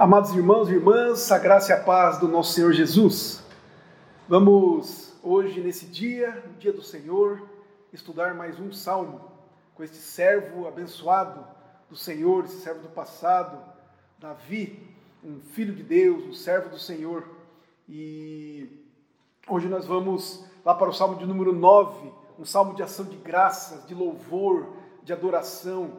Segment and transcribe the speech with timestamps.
[0.00, 3.44] Amados irmãos e irmãs, a graça e a paz do nosso Senhor Jesus.
[4.26, 7.42] Vamos hoje, nesse dia, dia do Senhor,
[7.92, 9.20] estudar mais um salmo
[9.74, 11.46] com este servo abençoado
[11.90, 13.58] do Senhor, esse servo do passado,
[14.18, 14.88] Davi,
[15.22, 17.28] um filho de Deus, um servo do Senhor.
[17.86, 18.70] E
[19.46, 23.18] hoje nós vamos lá para o salmo de número 9, um salmo de ação de
[23.18, 24.66] graças, de louvor,
[25.02, 25.90] de adoração.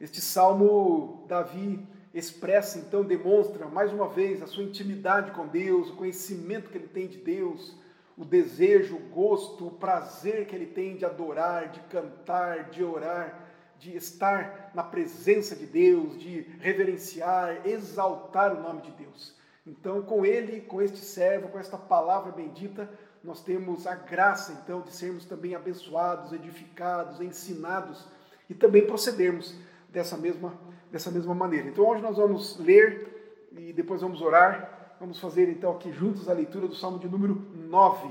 [0.00, 5.96] Este salmo, Davi expressa, então, demonstra mais uma vez a sua intimidade com Deus, o
[5.96, 7.76] conhecimento que ele tem de Deus,
[8.16, 13.40] o desejo, o gosto, o prazer que ele tem de adorar, de cantar, de orar,
[13.80, 19.34] de estar na presença de Deus, de reverenciar, exaltar o nome de Deus.
[19.66, 22.88] Então, com ele, com este servo, com esta palavra bendita,
[23.24, 28.06] nós temos a graça, então, de sermos também abençoados, edificados, ensinados
[28.48, 29.54] e também procedermos
[29.88, 30.50] dessa mesma
[30.94, 31.66] dessa mesma maneira.
[31.66, 34.94] Então hoje nós vamos ler e depois vamos orar.
[35.00, 38.08] Vamos fazer então aqui juntos a leitura do Salmo de número 9.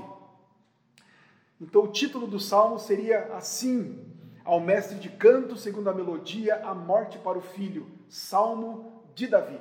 [1.58, 4.06] Então o título do salmo seria assim:
[4.44, 7.86] Ao mestre de canto, segundo a melodia, a morte para o filho.
[8.06, 9.58] Salmo de Davi.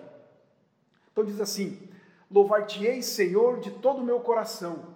[1.09, 1.79] Então diz assim:
[2.29, 4.87] Louvar-te-ei, Senhor, de todo o meu coração.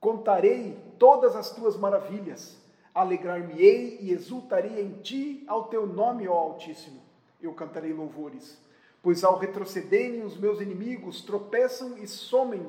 [0.00, 2.56] Contarei todas as tuas maravilhas.
[2.94, 7.04] Alegrar-me-ei e exultarei em ti ao teu nome, ó Altíssimo
[7.46, 8.58] eu cantarei louvores.
[9.02, 12.68] Pois ao retrocederem os meus inimigos, tropeçam e somem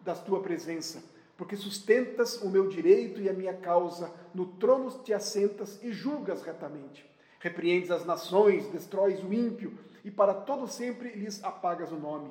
[0.00, 1.02] da tua presença,
[1.36, 6.42] porque sustentas o meu direito e a minha causa, no trono te assentas e julgas
[6.42, 7.08] retamente.
[7.38, 12.30] Repreendes as nações, destróis o ímpio, e para todo sempre lhes apagas o nome.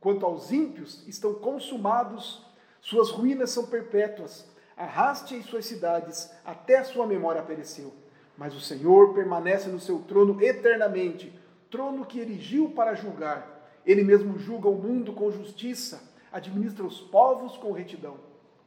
[0.00, 2.44] Quanto aos ímpios, estão consumados,
[2.80, 4.46] suas ruínas são perpétuas.
[4.76, 7.92] Arraste em suas cidades, até a sua memória pereceu.
[8.38, 11.36] Mas o Senhor permanece no seu trono eternamente,
[11.68, 13.68] trono que erigiu para julgar.
[13.84, 18.16] Ele mesmo julga o mundo com justiça, administra os povos com retidão.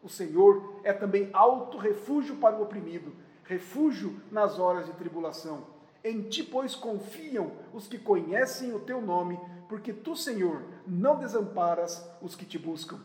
[0.03, 3.13] O Senhor é também alto refúgio para o oprimido,
[3.45, 5.65] refúgio nas horas de tribulação.
[6.03, 12.05] Em ti, pois, confiam os que conhecem o teu nome, porque tu, Senhor, não desamparas
[12.21, 12.99] os que te buscam.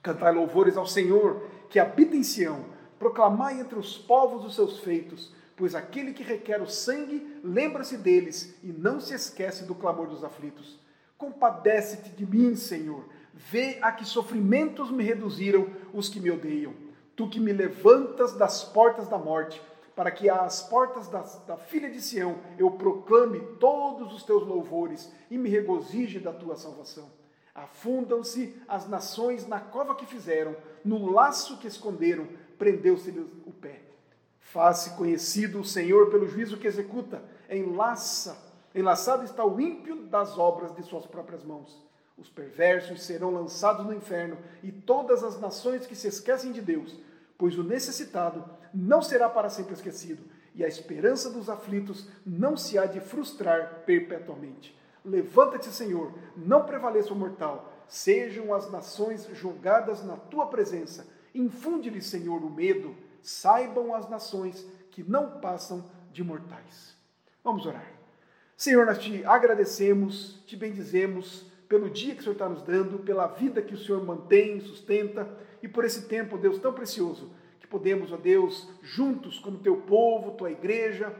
[0.00, 2.66] Cantai louvores ao Senhor, que habita em Sião,
[3.00, 8.52] proclamai entre os povos os seus feitos pois aquele que requer o sangue lembra-se deles
[8.64, 10.76] e não se esquece do clamor dos aflitos.
[11.16, 13.04] Compadece-te de mim, Senhor.
[13.32, 16.74] Vê a que sofrimentos me reduziram os que me odeiam.
[17.14, 19.62] Tu que me levantas das portas da morte,
[19.94, 25.12] para que às portas da, da filha de Sião eu proclame todos os teus louvores
[25.30, 27.08] e me regozije da tua salvação.
[27.54, 32.26] Afundam-se as nações na cova que fizeram, no laço que esconderam,
[32.58, 33.81] prendeu-se-lhes o pé.
[34.42, 37.22] Faz-se conhecido o Senhor pelo juízo que executa.
[37.50, 38.36] Enlaça,
[38.74, 41.82] enlaçado está o ímpio das obras de suas próprias mãos.
[42.18, 46.98] Os perversos serão lançados no inferno e todas as nações que se esquecem de Deus,
[47.38, 50.22] pois o necessitado não será para sempre esquecido
[50.54, 54.76] e a esperança dos aflitos não se há de frustrar perpetuamente.
[55.04, 61.06] Levanta-te, Senhor, não prevaleça o mortal, sejam as nações julgadas na tua presença.
[61.34, 66.96] Infunde-lhe, Senhor, o medo saibam as nações que não passam de mortais.
[67.42, 67.86] Vamos orar.
[68.56, 73.26] Senhor, nós te agradecemos, te bendizemos pelo dia que o Senhor está nos dando, pela
[73.26, 75.28] vida que o Senhor mantém, sustenta
[75.62, 80.32] e por esse tempo, Deus, tão precioso que podemos, ó Deus, juntos como teu povo,
[80.32, 81.14] tua igreja,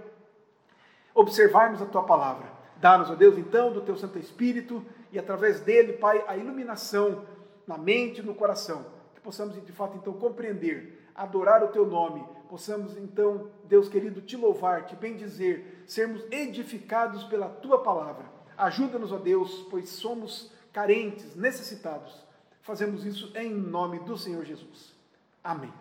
[1.14, 2.50] observarmos a tua palavra.
[2.76, 7.24] Dá-nos, ó Deus, então, do teu Santo Espírito e através dele, Pai, a iluminação
[7.66, 8.84] na mente e no coração,
[9.14, 14.36] que possamos de fato então compreender adorar o teu nome, possamos então, Deus querido, te
[14.36, 18.24] louvar, te bendizer, sermos edificados pela tua palavra.
[18.56, 22.24] Ajuda-nos, ó Deus, pois somos carentes, necessitados.
[22.62, 24.94] Fazemos isso em nome do Senhor Jesus.
[25.42, 25.72] Amém.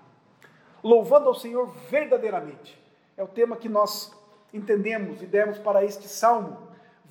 [0.83, 2.79] Louvando ao Senhor verdadeiramente.
[3.15, 4.11] É o tema que nós
[4.53, 6.57] entendemos e demos para este salmo.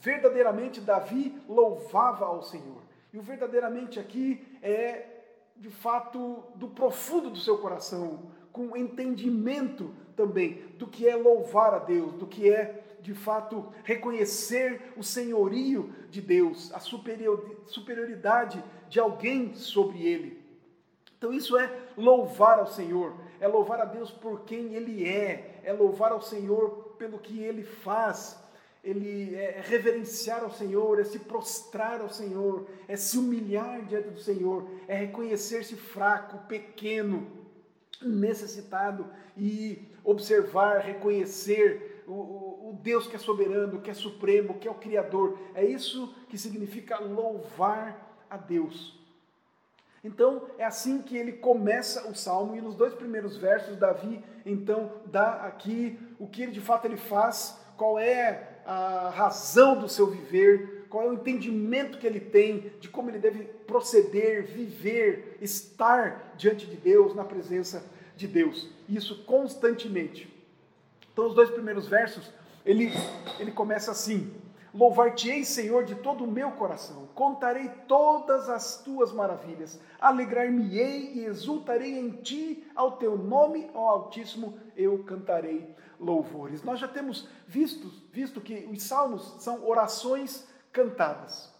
[0.00, 2.80] Verdadeiramente Davi louvava ao Senhor.
[3.12, 5.19] E o verdadeiramente aqui é
[5.60, 11.78] de fato, do profundo do seu coração, com entendimento também do que é louvar a
[11.78, 19.54] Deus, do que é, de fato, reconhecer o senhorio de Deus, a superioridade de alguém
[19.54, 20.40] sobre ele.
[21.18, 25.70] Então, isso é louvar ao Senhor, é louvar a Deus por quem Ele é, é
[25.70, 28.39] louvar ao Senhor pelo que Ele faz,
[28.82, 34.20] ele é, reverenciar ao Senhor, é se prostrar ao Senhor, é se humilhar diante do
[34.20, 37.26] Senhor, é reconhecer-se fraco, pequeno,
[38.00, 39.06] necessitado
[39.36, 44.70] e observar, reconhecer o, o, o Deus que é soberano, que é supremo, que é
[44.70, 45.38] o Criador.
[45.54, 48.98] É isso que significa louvar a Deus.
[50.02, 54.90] Então, é assim que ele começa o salmo, e nos dois primeiros versos, Davi, então,
[55.04, 60.06] dá aqui o que ele de fato ele faz, qual é a razão do seu
[60.06, 66.34] viver, qual é o entendimento que ele tem de como ele deve proceder, viver, estar
[66.36, 67.84] diante de Deus, na presença
[68.16, 68.68] de Deus.
[68.88, 70.32] Isso constantemente.
[71.12, 72.32] Então, os dois primeiros versos,
[72.64, 72.92] ele,
[73.40, 74.32] ele começa assim:
[74.72, 81.98] Louvar-te-ei, Senhor, de todo o meu coração, contarei todas as tuas maravilhas, alegrar-me-ei e exultarei
[81.98, 86.62] em ti, ao teu nome, ó Altíssimo, eu cantarei louvores.
[86.62, 91.52] Nós já temos visto, visto que os salmos são orações cantadas.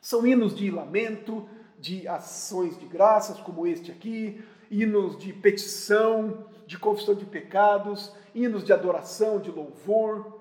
[0.00, 6.78] São hinos de lamento, de ações de graças, como este aqui, hinos de petição, de
[6.78, 10.40] confissão de pecados, hinos de adoração, de louvor.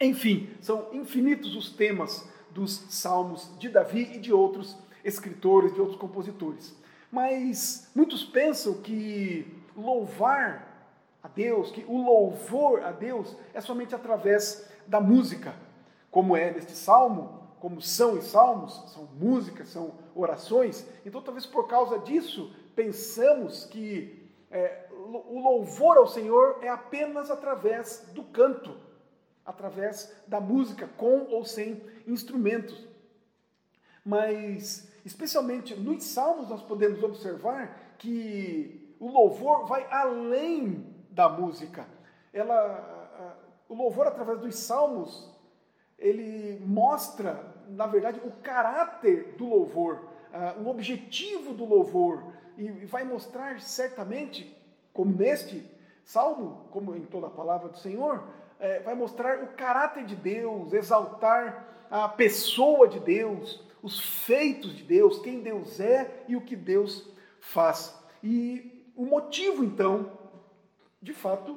[0.00, 5.98] Enfim, são infinitos os temas dos salmos de Davi e de outros escritores, de outros
[5.98, 6.74] compositores.
[7.10, 10.65] Mas muitos pensam que louvar
[11.26, 15.54] a Deus, que o louvor a Deus é somente através da música,
[16.08, 20.86] como é neste salmo, como são os salmos, são músicas, são orações.
[21.04, 28.08] Então, talvez por causa disso, pensamos que é, o louvor ao Senhor é apenas através
[28.14, 28.86] do canto
[29.44, 32.86] através da música, com ou sem instrumentos.
[34.04, 41.86] Mas, especialmente nos salmos, nós podemos observar que o louvor vai além da música.
[42.30, 45.34] Ela, o louvor, através dos salmos,
[45.98, 50.06] ele mostra, na verdade, o caráter do louvor,
[50.62, 52.22] o objetivo do louvor,
[52.58, 54.54] e vai mostrar certamente,
[54.92, 55.64] como neste
[56.04, 58.22] salmo, como em toda a palavra do Senhor,
[58.60, 64.82] é, vai mostrar o caráter de Deus, exaltar a pessoa de Deus, os feitos de
[64.82, 67.08] Deus, quem Deus é e o que Deus
[67.40, 67.98] faz.
[68.22, 70.10] E o motivo, então,
[71.06, 71.56] de fato,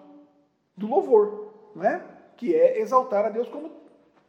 [0.77, 2.03] do louvor, não é?
[2.37, 3.71] que é exaltar a Deus como,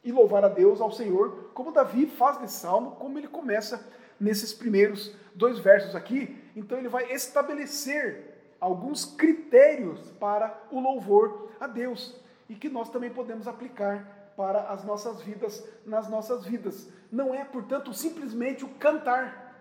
[0.02, 3.86] e louvar a Deus, ao Senhor, como Davi faz nesse salmo, como ele começa
[4.18, 6.42] nesses primeiros dois versos aqui.
[6.56, 12.16] Então ele vai estabelecer alguns critérios para o louvor a Deus
[12.48, 16.88] e que nós também podemos aplicar para as nossas vidas, nas nossas vidas.
[17.12, 19.54] Não é, portanto, simplesmente o cantar,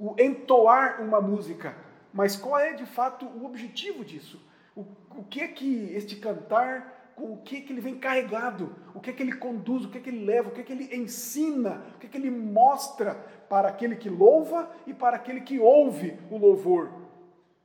[0.00, 1.76] o entoar uma música,
[2.14, 4.40] mas qual é de fato o objetivo disso?
[4.74, 4.84] O,
[5.16, 9.00] o que é que este cantar, com o que é que ele vem carregado, o
[9.00, 10.72] que é que ele conduz, o que é que ele leva, o que é que
[10.72, 13.14] ele ensina, o que é que ele mostra
[13.48, 16.90] para aquele que louva e para aquele que ouve o louvor.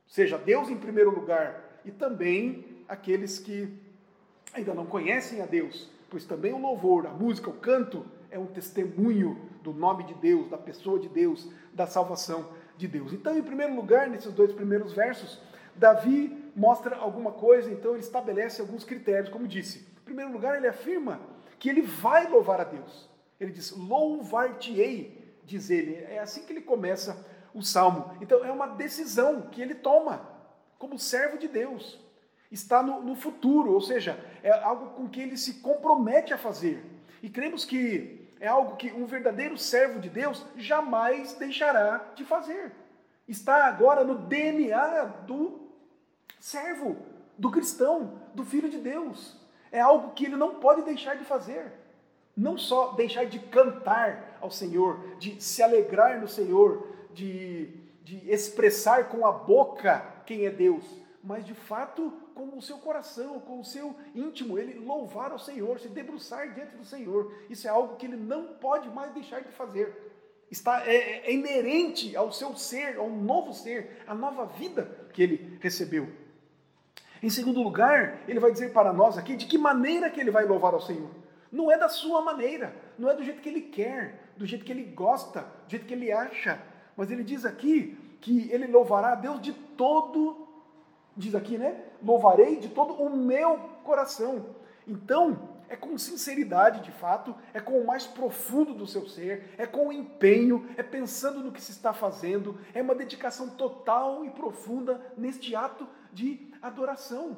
[0.06, 3.72] Seja Deus em primeiro lugar e também aqueles que
[4.52, 8.46] ainda não conhecem a Deus, pois também o louvor, a música, o canto é um
[8.46, 13.12] testemunho do nome de Deus, da pessoa de Deus, da salvação de Deus.
[13.12, 15.40] Então, em primeiro lugar, nesses dois primeiros versos,
[15.74, 19.86] Davi mostra alguma coisa, então ele estabelece alguns critérios, como disse.
[20.00, 21.20] Em primeiro lugar, ele afirma
[21.58, 23.08] que ele vai louvar a Deus.
[23.38, 25.94] Ele diz: Louvar-te-ei, diz ele.
[25.94, 28.16] É assim que ele começa o salmo.
[28.20, 30.28] Então, é uma decisão que ele toma
[30.78, 31.98] como servo de Deus
[32.50, 36.82] está no, no futuro, ou seja, é algo com que ele se compromete a fazer.
[37.22, 42.72] E cremos que é algo que um verdadeiro servo de Deus jamais deixará de fazer.
[43.26, 45.67] Está agora no DNA do
[46.40, 46.96] servo,
[47.36, 49.36] do cristão, do filho de Deus.
[49.70, 51.72] É algo que ele não pode deixar de fazer.
[52.36, 57.66] Não só deixar de cantar ao Senhor, de se alegrar no Senhor, de,
[58.02, 60.84] de expressar com a boca quem é Deus,
[61.22, 65.80] mas de fato com o seu coração, com o seu íntimo, ele louvar ao Senhor,
[65.80, 67.34] se debruçar diante do Senhor.
[67.50, 69.92] Isso é algo que ele não pode mais deixar de fazer.
[70.48, 75.58] Está é, é inerente ao seu ser, ao novo ser, à nova vida que ele
[75.60, 76.08] recebeu.
[77.22, 80.44] Em segundo lugar, ele vai dizer para nós aqui de que maneira que ele vai
[80.44, 81.10] louvar ao Senhor.
[81.50, 84.72] Não é da sua maneira, não é do jeito que ele quer, do jeito que
[84.72, 86.60] ele gosta, do jeito que ele acha,
[86.96, 90.48] mas ele diz aqui que ele louvará a Deus de todo
[91.18, 91.74] diz aqui, né?
[92.00, 94.46] Louvarei de todo o meu coração.
[94.86, 99.66] Então, é com sinceridade de fato, é com o mais profundo do seu ser, é
[99.66, 105.12] com empenho, é pensando no que se está fazendo, é uma dedicação total e profunda
[105.16, 107.36] neste ato de adoração.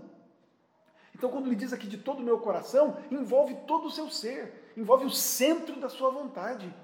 [1.15, 4.73] Então, quando ele diz aqui de todo o meu coração, envolve todo o seu ser,
[4.77, 6.75] envolve o centro da sua vontade.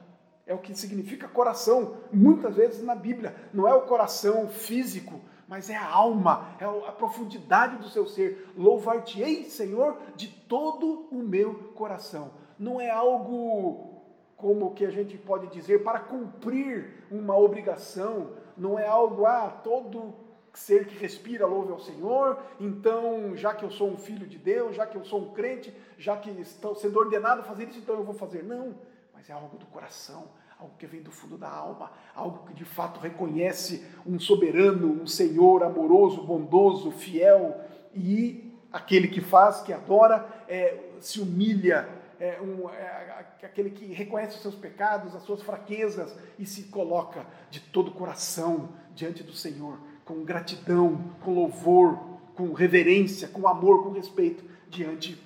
[0.46, 3.34] É o que significa coração, muitas vezes na Bíblia.
[3.52, 8.52] Não é o coração físico, mas é a alma, é a profundidade do seu ser.
[8.56, 12.30] Louvar-te-ei, Senhor, de todo o meu coração.
[12.58, 13.96] Não é algo
[14.36, 20.14] como que a gente pode dizer para cumprir uma obrigação, não é algo ah, todo
[20.58, 24.74] ser que respira louve ao Senhor, então, já que eu sou um filho de Deus,
[24.74, 27.96] já que eu sou um crente, já que estou sendo ordenado a fazer isso, então
[27.96, 28.42] eu vou fazer.
[28.42, 28.74] Não,
[29.14, 32.64] mas é algo do coração, algo que vem do fundo da alma, algo que de
[32.64, 37.60] fato reconhece um soberano, um Senhor amoroso, bondoso, fiel
[37.94, 44.36] e aquele que faz, que adora, é, se humilha, é, um, é, aquele que reconhece
[44.36, 49.32] os seus pecados, as suas fraquezas e se coloca de todo o coração diante do
[49.32, 51.98] Senhor, com gratidão, com louvor,
[52.34, 55.20] com reverência, com amor, com respeito diante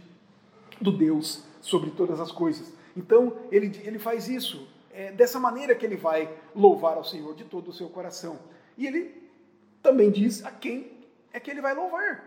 [0.80, 2.72] do Deus sobre todas as coisas.
[2.96, 4.66] Então, ele, ele faz isso.
[4.92, 8.38] É dessa maneira que ele vai louvar ao Senhor de todo o seu coração.
[8.76, 9.14] E ele
[9.82, 10.90] também diz a quem
[11.32, 12.24] é que ele vai louvar: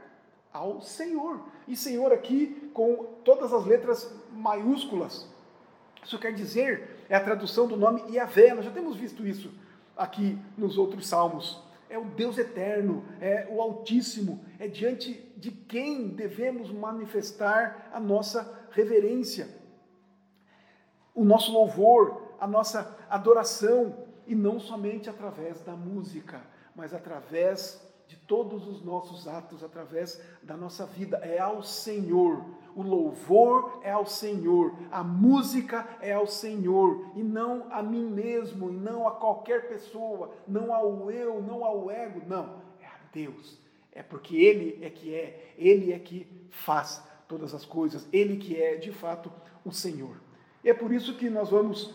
[0.53, 1.41] ao Senhor.
[1.67, 5.27] E Senhor aqui com todas as letras maiúsculas.
[6.05, 8.53] Isso quer dizer, é a tradução do nome Yahvé.
[8.53, 9.51] Nós já temos visto isso
[9.98, 11.62] aqui nos outros salmos.
[11.93, 18.67] É o Deus eterno, é o Altíssimo, é diante de quem devemos manifestar a nossa
[18.71, 19.47] reverência.
[21.13, 26.41] O nosso louvor, a nossa adoração, e não somente através da música,
[26.75, 27.79] mas através
[28.13, 31.17] de todos os nossos atos, através da nossa vida.
[31.17, 32.46] É ao Senhor.
[32.75, 38.72] O louvor é ao Senhor, a música é ao Senhor, e não a mim mesmo,
[38.72, 43.60] e não a qualquer pessoa, não ao eu, não ao ego, não, é a Deus.
[43.91, 48.60] É porque Ele é que é, Ele é que faz todas as coisas, Ele que
[48.60, 49.32] é de fato
[49.63, 50.15] o Senhor.
[50.63, 51.93] E é por isso que nós vamos,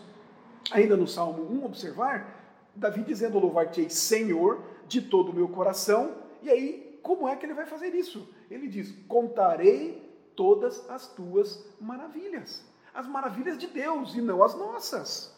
[0.71, 2.39] ainda no Salmo 1, observar
[2.79, 6.15] Davi dizendo: Louvar-te, Senhor, de todo o meu coração.
[6.41, 8.27] E aí, como é que ele vai fazer isso?
[8.51, 12.65] Ele diz: Contarei todas as tuas maravilhas.
[12.93, 15.33] As maravilhas de Deus e não as nossas.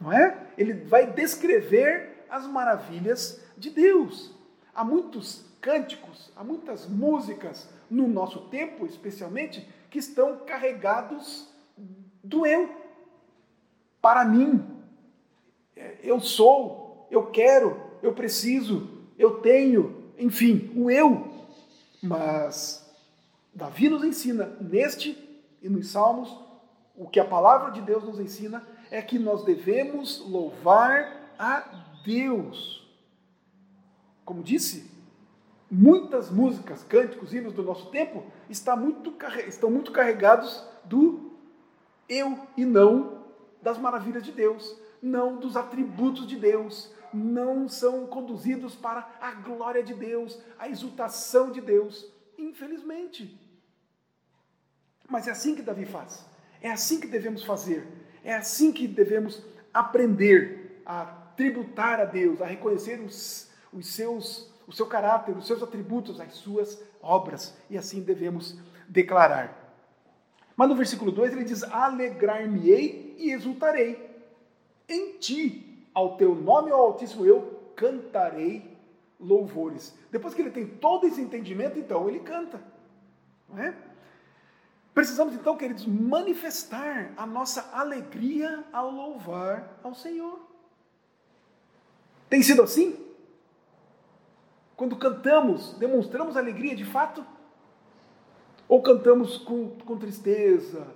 [0.00, 0.48] Não é?
[0.58, 4.34] Ele vai descrever as maravilhas de Deus.
[4.74, 11.48] Há muitos cânticos, há muitas músicas no nosso tempo, especialmente, que estão carregados
[12.22, 12.68] do eu.
[14.00, 14.64] Para mim,
[15.74, 18.88] é, eu sou, eu quero, eu preciso,
[19.18, 21.28] eu tenho, enfim, o eu.
[22.02, 22.86] Mas
[23.54, 25.16] Davi nos ensina neste
[25.62, 26.36] e nos Salmos,
[26.94, 32.86] o que a palavra de Deus nos ensina é que nós devemos louvar a Deus.
[34.24, 34.90] Como disse,
[35.70, 41.32] muitas músicas, cânticos, hinos do nosso tempo estão muito, carregados do
[42.08, 43.24] eu e não
[43.60, 49.82] das maravilhas de Deus, não dos atributos de Deus, não são conduzidos para a glória
[49.82, 52.06] de Deus, a exultação de Deus,
[52.38, 53.40] infelizmente.
[55.08, 56.24] Mas é assim que Davi faz,
[56.60, 57.86] é assim que devemos fazer,
[58.22, 59.42] é assim que devemos
[59.72, 61.04] aprender a
[61.36, 66.34] tributar a Deus, a reconhecer os, os seus, o seu caráter, os seus atributos, as
[66.34, 68.58] suas obras, e assim devemos
[68.88, 69.66] declarar.
[70.56, 74.06] Mas no versículo 2 ele diz: Alegrar-me-ei e exultarei.
[74.88, 75.65] Em ti,
[75.96, 78.76] ao teu nome, ao Altíssimo, eu cantarei
[79.18, 79.96] louvores.
[80.10, 82.62] Depois que ele tem todo esse entendimento, então ele canta.
[83.48, 83.74] Não é?
[84.92, 90.38] Precisamos então, queridos, manifestar a nossa alegria ao louvar ao Senhor.
[92.28, 93.02] Tem sido assim?
[94.76, 97.24] Quando cantamos, demonstramos alegria de fato?
[98.68, 100.86] Ou cantamos com, com tristeza,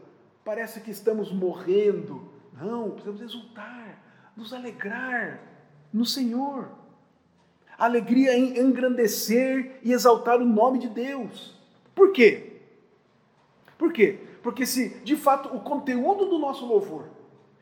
[0.44, 2.30] parece que estamos morrendo.
[2.52, 5.40] Não, precisamos exultar, nos alegrar
[5.92, 6.70] no Senhor.
[7.78, 11.56] Alegria em engrandecer e exaltar o nome de Deus.
[11.94, 12.60] Por quê?
[13.78, 14.18] Por quê?
[14.42, 17.08] Porque se de fato o conteúdo do nosso louvor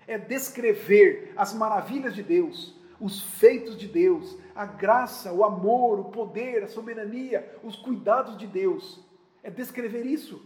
[0.07, 6.05] é descrever as maravilhas de Deus, os feitos de Deus, a graça, o amor, o
[6.07, 9.01] poder, a soberania, os cuidados de Deus,
[9.43, 10.43] é descrever isso.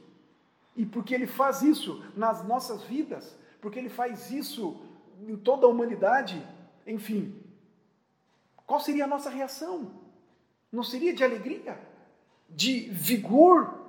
[0.76, 4.80] E porque ele faz isso nas nossas vidas, porque ele faz isso
[5.28, 6.44] em toda a humanidade,
[6.86, 7.34] enfim.
[8.66, 9.90] Qual seria a nossa reação?
[10.70, 11.78] Não seria de alegria,
[12.48, 13.82] de vigor,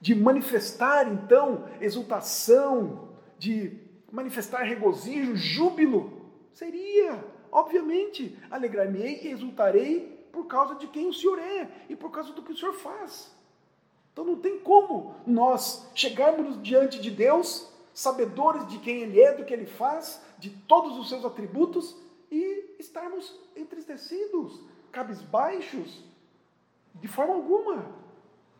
[0.00, 3.76] de manifestar então exultação, de
[4.10, 6.30] manifestar regozijo, júbilo?
[6.52, 12.32] Seria, obviamente, alegrar-me-ei e exultarei por causa de quem o Senhor é e por causa
[12.32, 13.34] do que o Senhor faz.
[14.12, 19.44] Então não tem como nós chegarmos diante de Deus, sabedores de quem Ele é, do
[19.44, 21.96] que Ele faz, de todos os seus atributos,
[22.30, 24.60] e estarmos entristecidos,
[24.92, 26.04] cabisbaixos?
[26.94, 27.84] De forma alguma.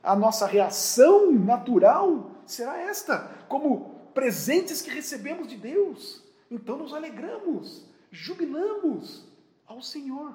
[0.02, 6.20] A nossa reação natural será esta, como presentes que recebemos de Deus.
[6.50, 9.24] Então nos alegramos, jubilamos
[9.68, 10.34] ao Senhor.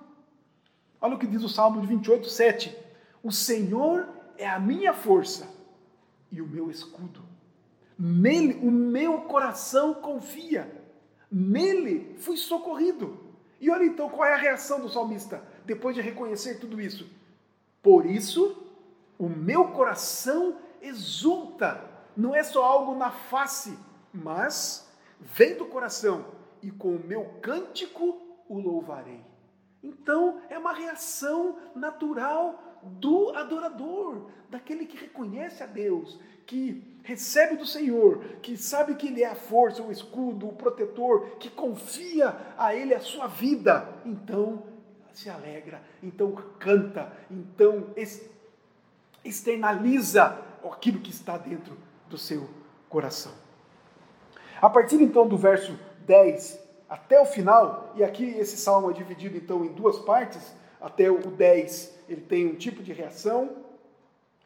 [1.01, 2.73] Olha o que diz o Salmo de 28, 7.
[3.21, 4.07] O Senhor
[4.37, 5.45] é a minha força
[6.31, 7.32] e o meu escudo.
[7.97, 10.69] Nele o meu coração confia.
[11.31, 13.19] Nele fui socorrido.
[13.59, 17.09] E olha então qual é a reação do salmista depois de reconhecer tudo isso.
[17.81, 18.63] Por isso,
[19.17, 21.89] o meu coração exulta.
[22.15, 23.77] Não é só algo na face,
[24.13, 26.25] mas vem do coração
[26.61, 29.21] e com o meu cântico o louvarei.
[29.81, 37.65] Então, é uma reação natural do adorador, daquele que reconhece a Deus, que recebe do
[37.65, 42.73] Senhor, que sabe que Ele é a força, o escudo, o protetor, que confia a
[42.73, 43.87] Ele a sua vida.
[44.05, 44.63] Então,
[45.13, 47.93] se alegra, então canta, então
[49.23, 51.77] externaliza aquilo que está dentro
[52.09, 52.49] do seu
[52.89, 53.31] coração.
[54.61, 59.37] A partir então do verso 10 até o final, e aqui esse salmo é dividido
[59.37, 63.62] então em duas partes, até o 10 ele tem um tipo de reação,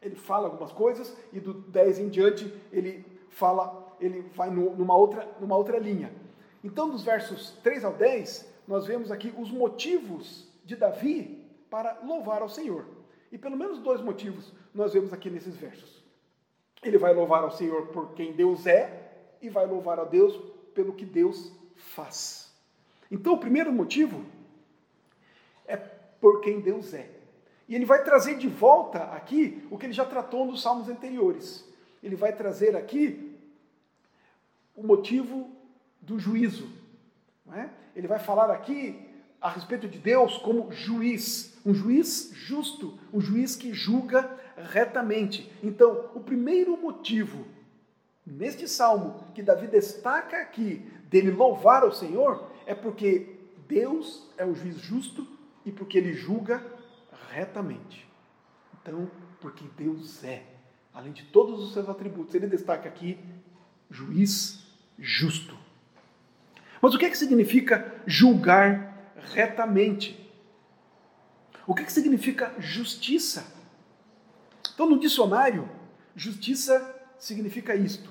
[0.00, 5.28] ele fala algumas coisas, e do 10 em diante ele fala, ele vai numa outra,
[5.40, 6.12] numa outra linha.
[6.62, 12.42] Então, dos versos 3 ao 10, nós vemos aqui os motivos de Davi para louvar
[12.42, 12.84] ao Senhor.
[13.30, 16.04] E pelo menos dois motivos nós vemos aqui nesses versos.
[16.82, 20.36] Ele vai louvar ao Senhor por quem Deus é e vai louvar a Deus
[20.74, 22.54] pelo que Deus faz.
[23.10, 24.24] Então, o primeiro motivo
[25.66, 27.17] é por quem Deus é.
[27.68, 31.64] E ele vai trazer de volta aqui o que ele já tratou nos salmos anteriores.
[32.02, 33.36] Ele vai trazer aqui
[34.74, 35.50] o motivo
[36.00, 36.68] do juízo.
[37.52, 37.68] É?
[37.94, 39.06] Ele vai falar aqui
[39.40, 45.50] a respeito de Deus como juiz, um juiz justo, um juiz que julga retamente.
[45.62, 47.46] Então, o primeiro motivo
[48.26, 53.36] neste salmo que Davi destaca aqui dele louvar ao Senhor é porque
[53.68, 55.26] Deus é o juiz justo
[55.64, 56.62] e porque ele julga
[57.38, 58.06] retamente.
[58.82, 59.08] Então,
[59.40, 60.42] porque Deus é,
[60.92, 63.18] além de todos os seus atributos, ele destaca aqui
[63.88, 64.66] juiz
[64.98, 65.56] justo.
[66.82, 70.18] Mas o que, é que significa julgar retamente?
[71.66, 73.46] O que, é que significa justiça?
[74.74, 75.68] Então, no dicionário,
[76.16, 76.74] justiça
[77.18, 78.10] significa isto: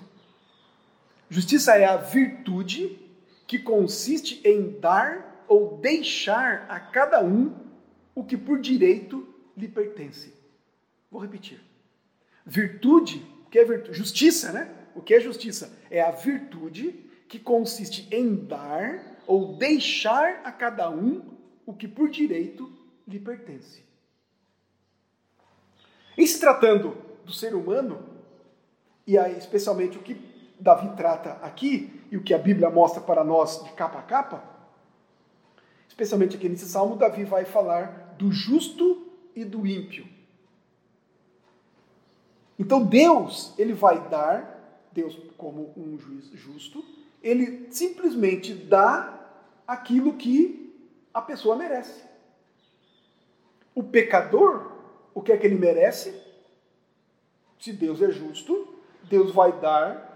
[1.30, 3.00] justiça é a virtude
[3.46, 7.67] que consiste em dar ou deixar a cada um
[8.18, 10.34] o que por direito lhe pertence.
[11.12, 11.62] Vou repetir.
[12.44, 13.96] Virtude, o que é virtude?
[13.96, 14.74] Justiça, né?
[14.96, 15.72] O que é justiça?
[15.92, 16.94] É a virtude
[17.30, 22.76] que consiste em dar ou deixar a cada um o que por direito
[23.08, 23.84] lhe pertence.
[26.18, 28.04] Em se tratando do ser humano,
[29.06, 30.20] e aí especialmente o que
[30.60, 34.44] Davi trata aqui, e o que a Bíblia mostra para nós de capa a capa,
[35.88, 40.08] especialmente aqui nesse salmo, Davi vai falar do justo e do ímpio.
[42.58, 46.84] Então Deus, ele vai dar, Deus como um juiz justo,
[47.22, 49.14] ele simplesmente dá
[49.68, 50.76] aquilo que
[51.14, 52.04] a pessoa merece.
[53.76, 54.72] O pecador,
[55.14, 56.20] o que é que ele merece?
[57.60, 60.08] Se Deus é justo, Deus vai dar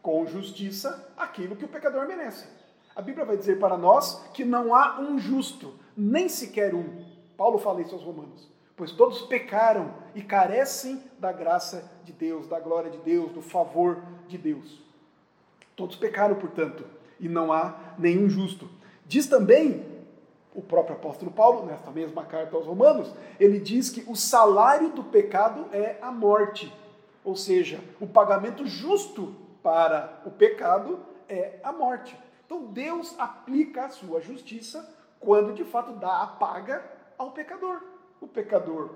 [0.00, 2.46] com justiça aquilo que o pecador merece.
[2.94, 7.11] A Bíblia vai dizer para nós que não há um justo, nem sequer um.
[7.42, 8.48] Paulo fala isso aos Romanos.
[8.76, 14.00] Pois todos pecaram e carecem da graça de Deus, da glória de Deus, do favor
[14.28, 14.80] de Deus.
[15.74, 16.86] Todos pecaram, portanto,
[17.18, 18.70] e não há nenhum justo.
[19.04, 19.84] Diz também
[20.54, 25.02] o próprio apóstolo Paulo, nesta mesma carta aos Romanos, ele diz que o salário do
[25.02, 26.72] pecado é a morte.
[27.24, 32.16] Ou seja, o pagamento justo para o pecado é a morte.
[32.46, 37.82] Então Deus aplica a sua justiça quando de fato dá a paga ao pecador.
[38.20, 38.90] O pecador,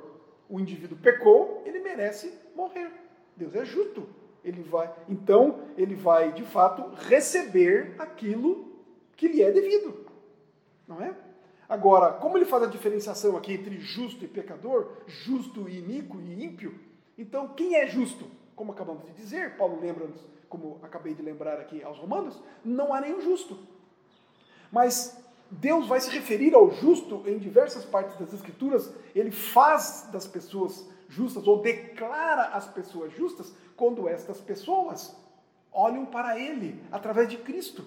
[0.48, 2.90] o indivíduo pecou, ele merece morrer.
[3.36, 4.08] Deus é justo.
[4.44, 8.76] Ele vai, então, ele vai de fato receber aquilo
[9.16, 10.06] que lhe é devido.
[10.86, 11.16] Não é?
[11.68, 16.44] Agora, como ele faz a diferenciação aqui entre justo e pecador, justo e iníquo e
[16.44, 16.78] ímpio,
[17.18, 18.30] então quem é justo?
[18.54, 23.00] Como acabamos de dizer, Paulo lembra-nos, como acabei de lembrar aqui aos Romanos, não há
[23.00, 23.58] nenhum justo.
[24.70, 30.26] Mas Deus vai se referir ao justo em diversas partes das Escrituras, ele faz das
[30.26, 35.16] pessoas justas ou declara as pessoas justas quando estas pessoas
[35.72, 37.84] olham para ele através de Cristo,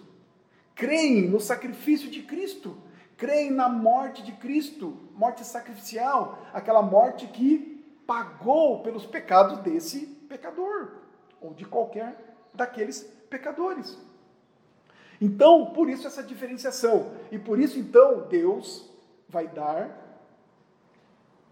[0.76, 2.78] creem no sacrifício de Cristo,
[3.18, 10.94] creem na morte de Cristo, morte sacrificial, aquela morte que pagou pelos pecados desse pecador,
[11.42, 13.98] ou de qualquer daqueles pecadores.
[15.22, 17.12] Então, por isso essa diferenciação.
[17.32, 18.90] E por isso, então, Deus
[19.28, 20.20] vai dar,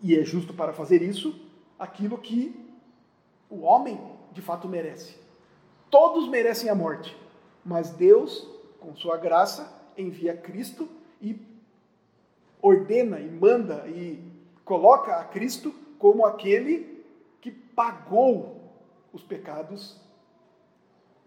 [0.02, 1.40] e é justo para fazer isso,
[1.78, 2.56] aquilo que
[3.50, 4.00] o homem
[4.32, 5.18] de fato merece.
[5.90, 7.16] Todos merecem a morte,
[7.64, 8.48] mas Deus,
[8.80, 10.88] com sua graça, envia Cristo
[11.22, 11.40] e
[12.62, 14.22] ordena e manda e
[14.64, 17.04] coloca a Cristo como aquele
[17.42, 18.62] que pagou
[19.14, 20.00] os pecados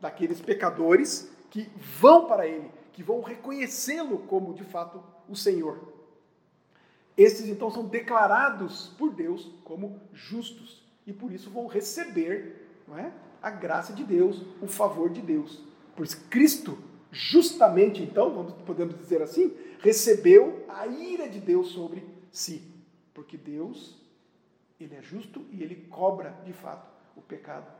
[0.00, 5.93] daqueles pecadores que vão para Ele, que vão reconhecê-lo como de fato o Senhor.
[7.17, 13.13] Esses então são declarados por Deus como justos e por isso vão receber não é,
[13.43, 15.63] a graça de Deus, o favor de Deus.
[15.97, 16.79] Pois Cristo,
[17.11, 22.63] justamente então, vamos, podemos dizer assim, recebeu a ira de Deus sobre si.
[23.13, 23.99] Porque Deus,
[24.79, 27.80] Ele é justo e Ele cobra de fato o pecado.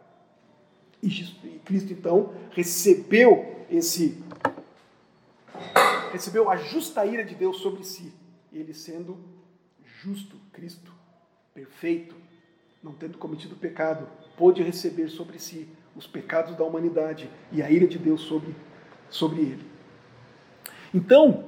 [1.03, 4.23] E Cristo então recebeu esse
[6.13, 8.13] recebeu a justa ira de Deus sobre si,
[8.53, 9.17] ele sendo
[10.03, 10.93] justo, Cristo,
[11.55, 12.15] perfeito,
[12.83, 17.87] não tendo cometido pecado, pôde receber sobre si os pecados da humanidade e a ira
[17.87, 18.55] de Deus sobre,
[19.09, 19.65] sobre ele.
[20.93, 21.45] Então,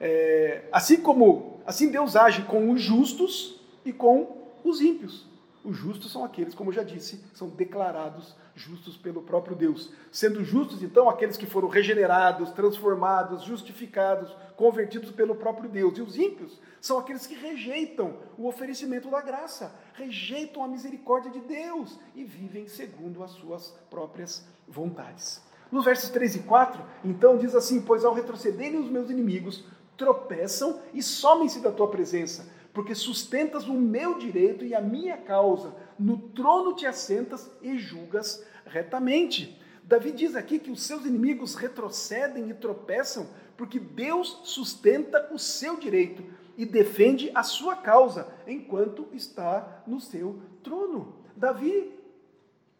[0.00, 5.29] é, assim como assim Deus age com os justos e com os ímpios.
[5.62, 9.90] Os justos são aqueles, como eu já disse, são declarados justos pelo próprio Deus.
[10.10, 15.98] Sendo justos, então, aqueles que foram regenerados, transformados, justificados, convertidos pelo próprio Deus.
[15.98, 21.40] E os ímpios são aqueles que rejeitam o oferecimento da graça, rejeitam a misericórdia de
[21.40, 25.42] Deus e vivem segundo as suas próprias vontades.
[25.70, 30.80] Nos versos 3 e 4, então, diz assim: Pois ao retrocederem os meus inimigos, tropeçam
[30.94, 35.74] e somem-se da tua presença porque sustentas o meu direito e a minha causa.
[35.98, 39.60] No trono te assentas e julgas retamente.
[39.82, 45.76] Davi diz aqui que os seus inimigos retrocedem e tropeçam porque Deus sustenta o seu
[45.76, 46.24] direito
[46.56, 51.16] e defende a sua causa enquanto está no seu trono.
[51.36, 51.92] Davi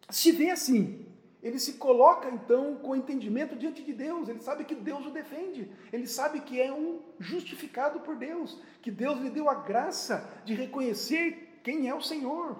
[0.09, 1.05] se vê assim,
[1.41, 5.71] ele se coloca então com entendimento diante de Deus, ele sabe que Deus o defende,
[5.91, 10.53] ele sabe que é um justificado por Deus, que Deus lhe deu a graça de
[10.53, 12.57] reconhecer quem é o Senhor,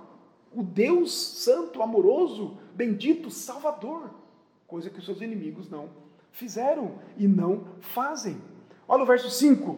[0.53, 4.09] o Deus santo, amoroso, bendito, salvador,
[4.67, 5.89] coisa que os seus inimigos não
[6.31, 8.41] fizeram e não fazem.
[8.87, 9.77] Olha o verso 5: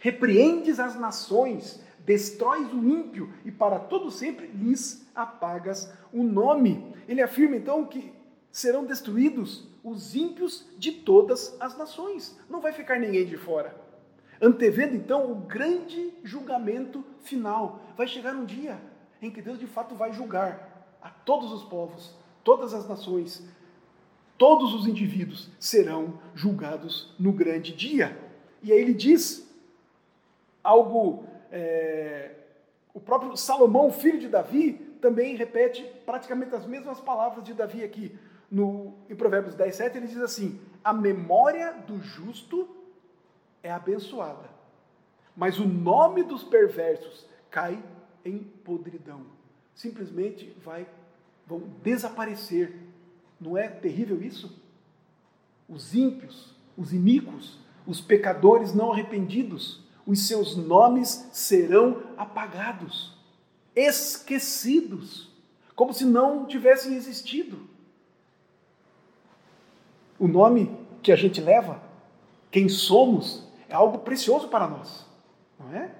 [0.00, 6.96] Repreendes as nações, destróis o ímpio e para todo sempre lhes apagas o nome.
[7.06, 8.10] Ele afirma então que
[8.50, 12.40] serão destruídos os ímpios de todas as nações.
[12.48, 13.78] Não vai ficar ninguém de fora.
[14.40, 17.82] Antevendo então o grande julgamento final.
[17.94, 18.80] Vai chegar um dia
[19.20, 23.46] em que Deus de fato vai julgar a todos os povos, todas as nações,
[24.38, 28.18] todos os indivíduos serão julgados no grande dia.
[28.62, 29.46] E aí ele diz
[30.64, 32.34] algo, é,
[32.92, 38.18] o próprio Salomão, filho de Davi, também repete praticamente as mesmas palavras de Davi aqui.
[38.50, 42.68] No, em Provérbios 10, 7, ele diz assim: A memória do justo
[43.62, 44.48] é abençoada,
[45.36, 47.82] mas o nome dos perversos cai
[48.24, 49.26] em podridão.
[49.74, 50.88] Simplesmente vai,
[51.46, 52.74] vão desaparecer.
[53.40, 54.60] Não é terrível isso?
[55.68, 63.14] Os ímpios, os iníquos, os pecadores não arrependidos, os seus nomes serão apagados
[63.76, 65.30] esquecidos,
[65.76, 67.60] como se não tivessem existido.
[70.18, 71.82] O nome que a gente leva,
[72.50, 75.04] quem somos, é algo precioso para nós,
[75.60, 75.94] não é?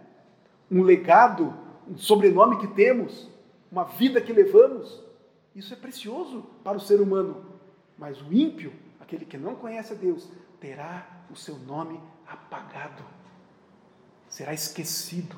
[0.71, 1.55] Um legado,
[1.87, 3.29] um sobrenome que temos,
[3.71, 5.03] uma vida que levamos,
[5.55, 7.45] isso é precioso para o ser humano.
[7.99, 10.27] Mas o ímpio, aquele que não conhece a Deus,
[10.59, 13.05] terá o seu nome apagado,
[14.29, 15.37] será esquecido.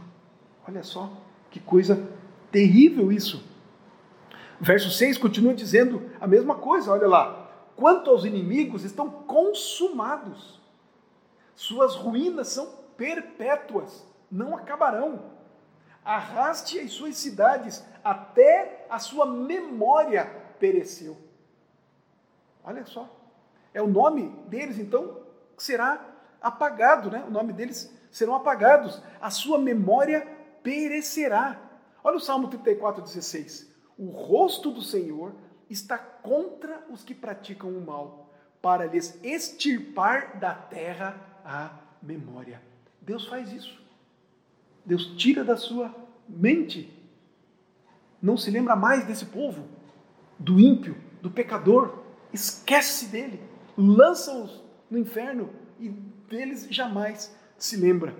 [0.66, 1.12] Olha só
[1.50, 2.08] que coisa
[2.50, 3.44] Terrível isso.
[4.60, 7.48] Verso 6 continua dizendo a mesma coisa, olha lá.
[7.76, 10.60] Quanto aos inimigos, estão consumados.
[11.54, 15.30] Suas ruínas são perpétuas, não acabarão.
[16.04, 20.24] Arraste as suas cidades, até a sua memória
[20.58, 21.16] pereceu.
[22.64, 23.08] Olha só.
[23.72, 25.20] É o nome deles, então,
[25.56, 26.04] que será
[26.42, 27.24] apagado, né?
[27.26, 29.02] O nome deles serão apagados.
[29.20, 30.26] A sua memória
[30.62, 31.60] perecerá.
[32.02, 33.70] Olha o Salmo 34, 16.
[33.98, 35.34] O rosto do Senhor
[35.68, 41.70] está contra os que praticam o mal, para lhes extirpar da terra a
[42.02, 42.60] memória.
[43.00, 43.80] Deus faz isso.
[44.84, 45.94] Deus tira da sua
[46.28, 46.96] mente.
[48.20, 49.66] Não se lembra mais desse povo,
[50.38, 52.02] do ímpio, do pecador.
[52.32, 53.42] Esquece dele.
[53.76, 58.14] Lança-os no inferno e deles jamais se lembra.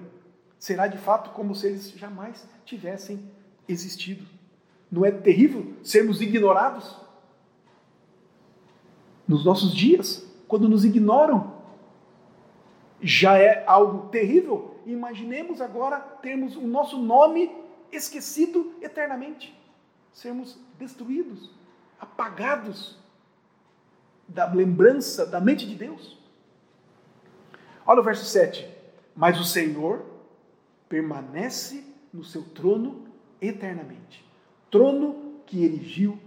[0.59, 3.31] Será de fato como se eles jamais tivessem
[3.66, 4.26] existido.
[4.90, 6.96] Não é terrível sermos ignorados?
[9.26, 11.55] Nos nossos dias, quando nos ignoram,
[13.00, 14.76] já é algo terrível.
[14.85, 17.50] Imaginemos agora termos o nosso nome
[17.90, 19.57] esquecido eternamente,
[20.12, 21.50] sermos destruídos,
[21.98, 22.98] apagados
[24.29, 26.18] da lembrança da mente de Deus.
[27.87, 28.80] Olha o verso 7.
[29.14, 30.05] Mas o Senhor
[30.88, 33.09] permanece no seu trono
[33.40, 34.31] eternamente
[34.70, 36.18] trono que erigiu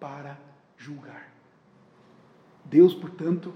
[0.00, 0.38] para
[0.76, 1.32] julgar.
[2.64, 3.54] Deus, portanto,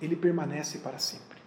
[0.00, 1.38] ele permanece para sempre.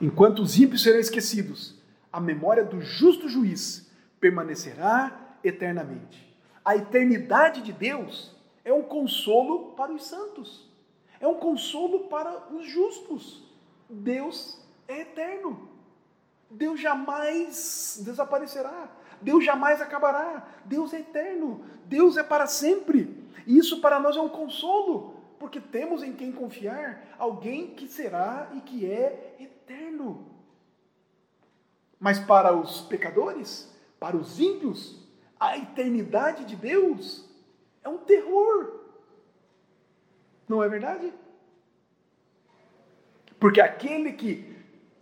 [0.00, 1.80] Enquanto os ímpios serão esquecidos,
[2.12, 6.32] a memória do justo juiz permanecerá eternamente.
[6.64, 10.70] A eternidade de Deus é um consolo para os santos,
[11.20, 13.44] é um consolo para os justos.
[13.88, 15.68] Deus é eterno.
[16.52, 18.90] Deus jamais desaparecerá.
[19.20, 20.46] Deus jamais acabará.
[20.64, 21.64] Deus é eterno.
[21.86, 23.26] Deus é para sempre.
[23.46, 28.50] E isso para nós é um consolo, porque temos em quem confiar alguém que será
[28.54, 30.26] e que é eterno.
[31.98, 35.00] Mas para os pecadores, para os ímpios,
[35.40, 37.28] a eternidade de Deus
[37.82, 38.80] é um terror.
[40.48, 41.12] Não é verdade?
[43.40, 44.51] Porque aquele que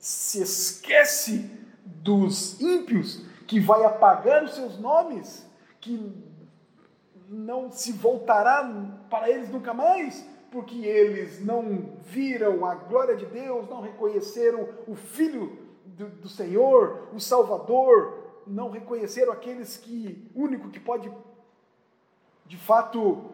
[0.00, 1.50] se esquece
[1.84, 5.46] dos ímpios, que vai apagar os seus nomes,
[5.80, 6.10] que
[7.28, 8.64] não se voltará
[9.10, 14.96] para eles nunca mais, porque eles não viram a glória de Deus, não reconheceram o
[14.96, 21.12] Filho do, do Senhor, o Salvador, não reconheceram aqueles que, único que pode,
[22.46, 23.30] de fato,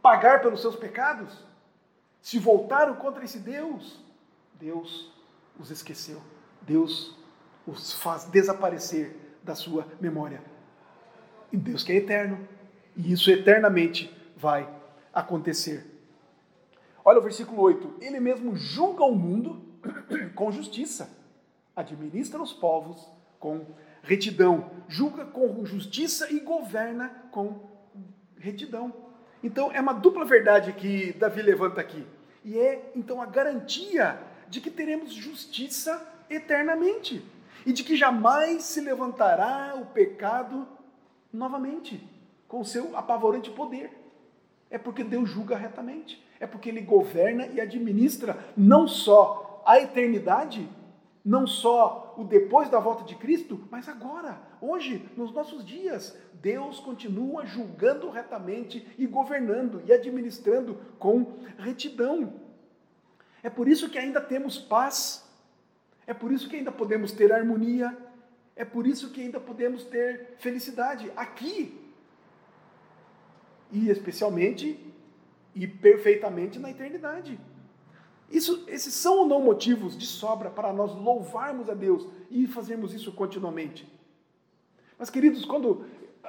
[0.00, 1.44] pagar pelos seus pecados,
[2.22, 4.00] se voltaram contra esse Deus,
[4.54, 5.17] Deus
[5.58, 6.20] os esqueceu.
[6.62, 7.16] Deus
[7.66, 10.42] os faz desaparecer da sua memória.
[11.52, 12.46] E Deus que é eterno.
[12.96, 14.68] E isso eternamente vai
[15.12, 15.86] acontecer.
[17.04, 17.96] Olha o versículo 8.
[18.00, 19.62] Ele mesmo julga o mundo
[20.34, 21.10] com justiça,
[21.74, 23.66] administra os povos com
[24.02, 27.60] retidão, julga com justiça e governa com
[28.38, 28.92] retidão.
[29.42, 32.06] Então é uma dupla verdade que Davi levanta aqui.
[32.44, 37.24] E é então a garantia de que teremos justiça eternamente
[37.66, 40.66] e de que jamais se levantará o pecado
[41.32, 42.02] novamente
[42.46, 43.90] com seu apavorante poder.
[44.70, 50.68] É porque Deus julga retamente, é porque Ele governa e administra não só a eternidade,
[51.24, 56.80] não só o depois da volta de Cristo, mas agora, hoje, nos nossos dias, Deus
[56.80, 62.32] continua julgando retamente e governando e administrando com retidão.
[63.42, 65.24] É por isso que ainda temos paz,
[66.06, 67.96] é por isso que ainda podemos ter harmonia,
[68.56, 71.78] é por isso que ainda podemos ter felicidade aqui.
[73.70, 74.84] E especialmente
[75.54, 77.38] e perfeitamente na eternidade.
[78.30, 82.92] Isso, esses são ou não motivos de sobra para nós louvarmos a Deus e fazermos
[82.92, 83.90] isso continuamente.
[84.98, 85.86] Mas, queridos, quando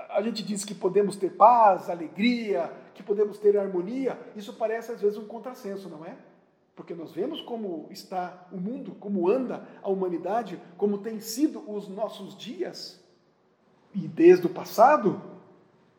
[0.10, 5.02] a gente diz que podemos ter paz, alegria, que podemos ter harmonia, isso parece às
[5.02, 6.16] vezes um contrassenso, não é?
[6.80, 11.90] Porque nós vemos como está o mundo, como anda a humanidade, como tem sido os
[11.90, 13.04] nossos dias,
[13.94, 15.22] e desde o passado,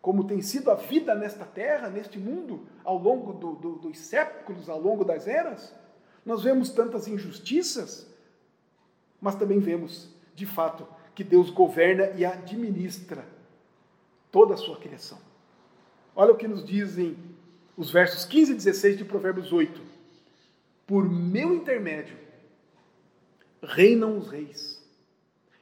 [0.01, 4.71] como tem sido a vida nesta terra, neste mundo, ao longo do, do, dos séculos,
[4.71, 5.75] ao longo das eras.
[6.25, 8.11] Nós vemos tantas injustiças,
[9.21, 13.27] mas também vemos, de fato, que Deus governa e administra
[14.33, 15.19] toda a sua criação.
[16.17, 17.19] Olha o que nos dizem
[17.77, 19.90] os versos 15 e 16 de Provérbios 8
[20.91, 22.19] por meu intermédio,
[23.63, 24.85] reinam os reis,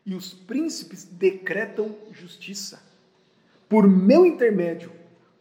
[0.07, 2.83] e os príncipes decretam justiça.
[3.69, 4.91] Por meu intermédio,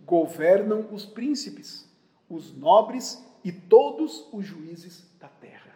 [0.05, 1.89] governam os príncipes,
[2.29, 5.73] os nobres e todos os juízes da terra.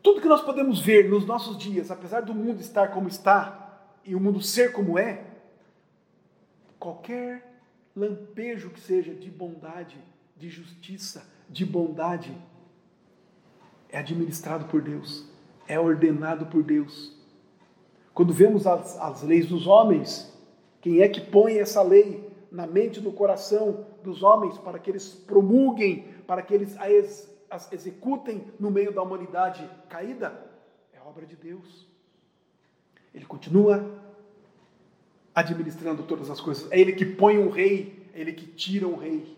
[0.00, 4.14] Tudo que nós podemos ver nos nossos dias, apesar do mundo estar como está e
[4.14, 5.26] o mundo ser como é,
[6.78, 7.60] qualquer
[7.96, 9.98] lampejo que seja de bondade,
[10.36, 12.36] de justiça, de bondade
[13.88, 15.24] é administrado por Deus,
[15.68, 17.12] é ordenado por Deus.
[18.12, 20.32] Quando vemos as, as leis dos homens,
[20.80, 24.90] quem é que põe essa lei na mente e no coração dos homens para que
[24.90, 26.76] eles promulguem, para que eles
[27.50, 30.54] as executem no meio da humanidade caída?
[31.14, 31.86] obra de Deus.
[33.14, 33.88] Ele continua
[35.32, 36.70] administrando todas as coisas.
[36.72, 39.36] É ele que põe um rei, é ele que tira um rei.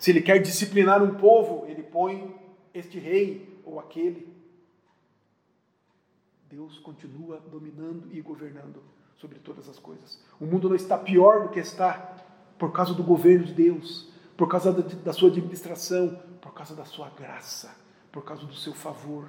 [0.00, 2.34] Se ele quer disciplinar um povo, ele põe
[2.72, 4.34] este rei ou aquele.
[6.48, 8.82] Deus continua dominando e governando
[9.18, 10.18] sobre todas as coisas.
[10.40, 12.16] O mundo não está pior do que está
[12.58, 17.10] por causa do governo de Deus, por causa da sua administração, por causa da sua
[17.10, 17.76] graça,
[18.10, 19.28] por causa do seu favor.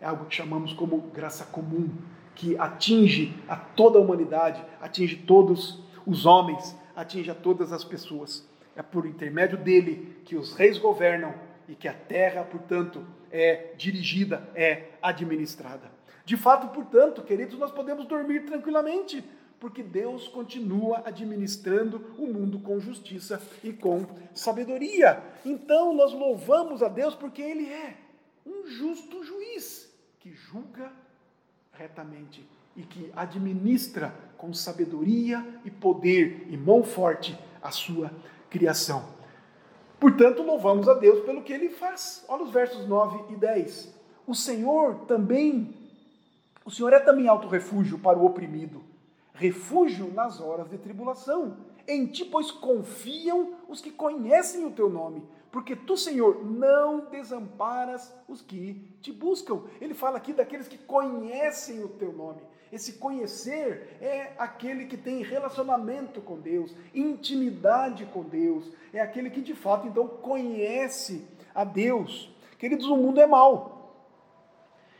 [0.00, 1.90] É algo que chamamos como graça comum,
[2.34, 8.44] que atinge a toda a humanidade, atinge todos os homens, atinge a todas as pessoas.
[8.76, 11.34] É por intermédio dele que os reis governam
[11.68, 15.90] e que a terra, portanto, é dirigida, é administrada.
[16.24, 19.24] De fato, portanto, queridos, nós podemos dormir tranquilamente,
[19.58, 25.22] porque Deus continua administrando o mundo com justiça e com sabedoria.
[25.44, 27.96] Então, nós louvamos a Deus porque Ele é
[28.44, 30.92] um justo juiz que julga
[31.72, 38.10] retamente e que administra com sabedoria e poder e mão forte a sua
[38.50, 39.04] criação.
[39.98, 42.24] Portanto, louvamos a Deus pelo que ele faz.
[42.28, 43.94] Olha os versos 9 e 10.
[44.26, 45.74] O Senhor também,
[46.64, 48.82] o Senhor é também alto refúgio para o oprimido,
[49.32, 51.56] refúgio nas horas de tribulação.
[51.88, 55.22] Em ti, pois, confiam os que conhecem o teu nome
[55.56, 59.62] porque tu, Senhor, não desamparas os que te buscam.
[59.80, 62.42] Ele fala aqui daqueles que conhecem o teu nome.
[62.72, 69.40] Esse conhecer é aquele que tem relacionamento com Deus, intimidade com Deus, é aquele que
[69.40, 71.24] de fato então conhece
[71.54, 72.34] a Deus.
[72.58, 74.04] Queridos, o mundo é mau,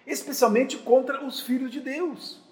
[0.06, 2.44] especialmente contra os filhos de Deus.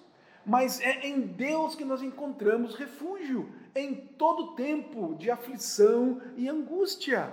[0.46, 7.32] Mas é em Deus que nós encontramos refúgio em todo tempo de aflição e angústia.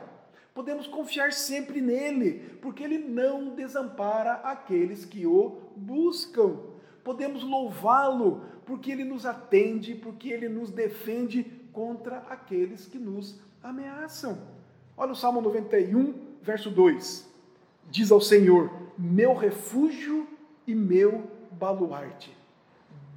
[0.54, 6.71] Podemos confiar sempre nele, porque ele não desampara aqueles que o buscam.
[7.04, 14.38] Podemos louvá-lo, porque ele nos atende, porque ele nos defende contra aqueles que nos ameaçam.
[14.96, 17.30] Olha o Salmo 91, verso 2.
[17.90, 20.28] Diz ao Senhor: Meu refúgio
[20.68, 22.36] e meu baluarte,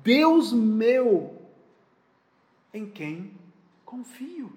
[0.03, 1.37] Deus meu,
[2.73, 3.33] em quem
[3.85, 4.53] confio.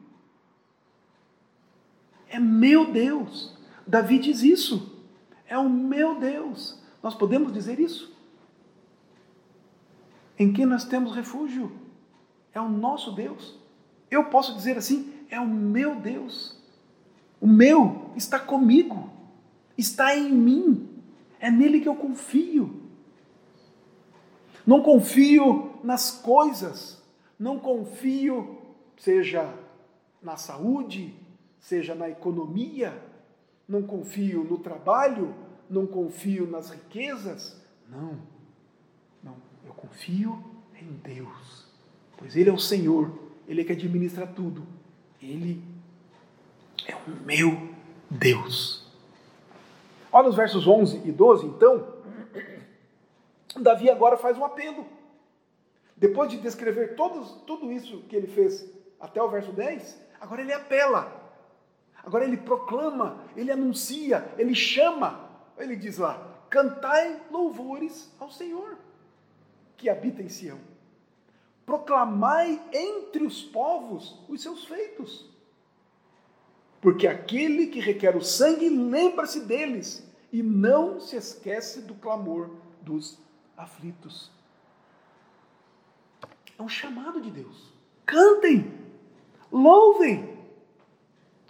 [2.29, 3.55] É meu Deus.
[3.85, 4.97] Davi diz isso.
[5.47, 6.81] É o meu Deus.
[7.01, 8.16] Nós podemos dizer isso?
[10.37, 11.71] Em quem nós temos refúgio?
[12.53, 13.57] É o nosso Deus.
[14.09, 16.55] Eu posso dizer assim: é o meu Deus.
[17.39, 19.09] O meu está comigo,
[19.77, 20.89] está em mim,
[21.39, 22.81] é nele que eu confio.
[24.65, 27.01] Não confio nas coisas,
[27.39, 28.57] não confio,
[28.97, 29.53] seja
[30.21, 31.13] na saúde,
[31.59, 33.01] seja na economia,
[33.67, 35.33] não confio no trabalho,
[35.69, 37.61] não confio nas riquezas.
[37.87, 38.17] Não,
[39.87, 40.43] confio
[40.79, 41.65] em Deus,
[42.17, 43.11] pois Ele é o Senhor,
[43.47, 44.65] Ele é que administra tudo,
[45.21, 45.63] Ele
[46.85, 47.69] é o meu
[48.09, 48.85] Deus.
[50.11, 51.95] Olha os versos 11 e 12, então.
[53.55, 54.85] Davi agora faz um apelo.
[55.95, 58.69] Depois de descrever todos, tudo isso que ele fez
[58.99, 61.25] até o verso 10, agora ele apela.
[62.03, 65.27] Agora ele proclama, ele anuncia, ele chama.
[65.57, 68.76] Ele diz lá: cantai louvores ao Senhor,
[69.77, 70.59] que habita em Sião.
[71.65, 75.29] Proclamai entre os povos os seus feitos.
[76.81, 82.49] Porque aquele que requer o sangue lembra-se deles e não se esquece do clamor
[82.81, 83.19] dos
[83.55, 84.31] aflitos.
[86.57, 87.73] É um chamado de Deus.
[88.05, 88.73] Cantem,
[89.51, 90.37] louvem,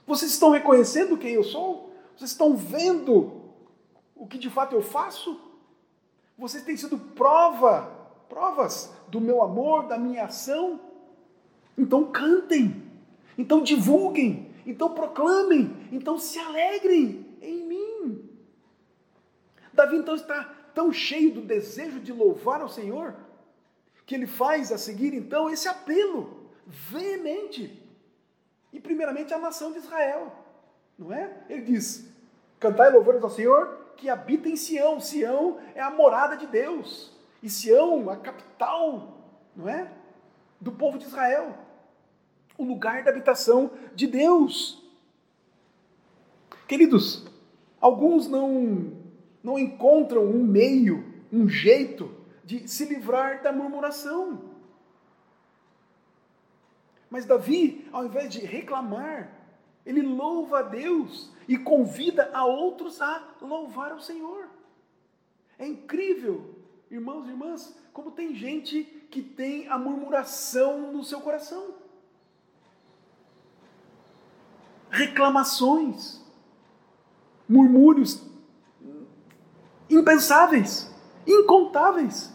[0.05, 1.93] vocês estão reconhecendo quem eu sou?
[2.15, 3.41] Vocês estão vendo
[4.15, 5.39] o que de fato eu faço?
[6.37, 7.96] Vocês têm sido prova,
[8.27, 10.79] provas do meu amor, da minha ação?
[11.77, 12.83] Então cantem,
[13.37, 18.29] então divulguem, então proclamem, então se alegrem em mim.
[19.73, 23.15] Davi então está tão cheio do desejo de louvar ao Senhor
[24.05, 27.83] que ele faz a seguir então esse apelo veemente
[28.71, 30.31] e primeiramente a nação de Israel,
[30.97, 31.45] não é?
[31.49, 32.07] Ele diz:
[32.59, 34.99] Cantai louvores ao Senhor que habita em Sião.
[34.99, 37.16] Sião é a morada de Deus.
[37.41, 39.17] E Sião, a capital,
[39.55, 39.91] não é?
[40.59, 41.57] Do povo de Israel.
[42.57, 44.83] O lugar da habitação de Deus.
[46.67, 47.25] Queridos,
[47.79, 48.91] alguns não,
[49.43, 52.11] não encontram um meio, um jeito
[52.43, 54.41] de se livrar da murmuração.
[57.09, 59.31] Mas Davi, ao invés de reclamar,
[59.85, 64.49] ele louva a Deus e convida a outros a louvar o Senhor.
[65.57, 66.56] É incrível,
[66.89, 71.75] irmãos e irmãs, como tem gente que tem a murmuração no seu coração.
[74.89, 76.21] Reclamações,
[77.47, 78.25] murmúrios
[79.89, 80.93] impensáveis,
[81.25, 82.33] incontáveis.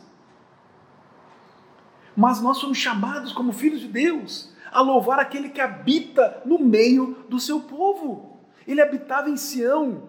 [2.16, 7.24] Mas nós somos chamados como filhos de Deus a louvar aquele que habita no meio
[7.28, 8.40] do seu povo.
[8.66, 10.09] Ele habitava em Sião,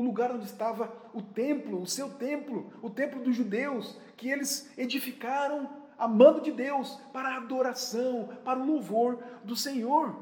[0.00, 4.72] o lugar onde estava o templo, o seu templo, o templo dos judeus, que eles
[4.78, 10.16] edificaram amando de Deus para a adoração, para o louvor do Senhor.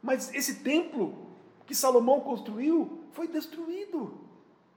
[0.00, 1.26] Mas esse templo
[1.66, 4.16] que Salomão construiu foi destruído.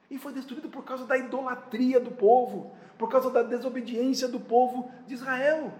[0.10, 4.92] E foi destruído por causa da idolatria do povo, por causa da desobediência do povo
[5.06, 5.72] de Israel.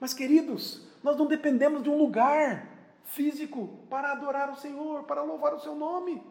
[0.00, 2.66] Mas, queridos, nós não dependemos de um lugar
[3.04, 6.22] físico para adorar o Senhor, para louvar o seu nome.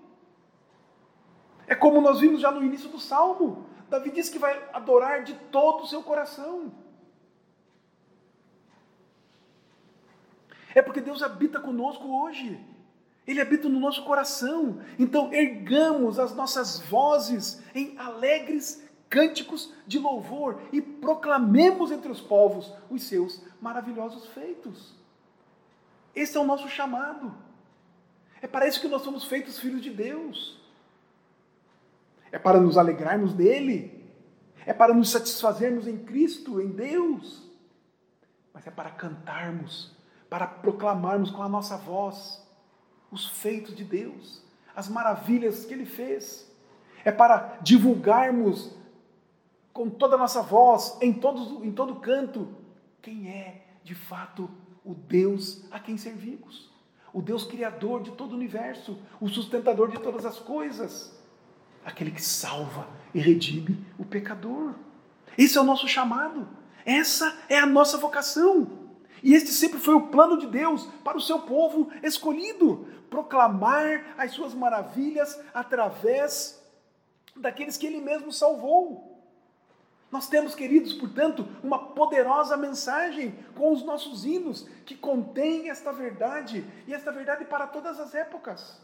[1.68, 3.66] É como nós vimos já no início do salmo.
[3.90, 6.72] Davi diz que vai adorar de todo o seu coração.
[10.76, 12.60] É porque Deus habita conosco hoje.
[13.26, 14.82] Ele habita no nosso coração.
[15.00, 22.74] Então, ergamos as nossas vozes em alegres cânticos de louvor e proclamemos entre os povos
[22.90, 24.96] os seus maravilhosos feitos.
[26.16, 27.34] Esse é o nosso chamado.
[28.42, 30.60] É para isso que nós somos feitos filhos de Deus.
[32.34, 34.04] É para nos alegrarmos dele.
[34.66, 37.48] É para nos satisfazermos em Cristo, em Deus.
[38.52, 39.96] Mas é para cantarmos,
[40.32, 42.42] para proclamarmos com a nossa voz
[43.12, 44.44] os feitos de Deus,
[44.76, 46.52] as maravilhas que ele fez.
[47.06, 48.76] É para divulgarmos
[49.72, 51.12] com toda a nossa voz, em,
[51.62, 52.48] em todo canto,
[53.00, 54.50] quem é de fato
[54.84, 56.72] o Deus a quem servimos.
[57.14, 61.23] O Deus criador de todo o universo, o sustentador de todas as coisas,
[61.86, 64.74] aquele que salva e redime o pecador.
[65.38, 66.48] Esse é o nosso chamado,
[66.86, 68.84] essa é a nossa vocação.
[69.22, 74.32] E este sempre foi o plano de Deus para o seu povo escolhido proclamar as
[74.32, 76.60] suas maravilhas através
[77.36, 79.14] daqueles que ele mesmo salvou.
[80.12, 86.66] Nós temos, queridos, portanto, uma poderosa mensagem com os nossos hinos que contém esta verdade
[86.88, 88.82] e esta verdade para todas as épocas.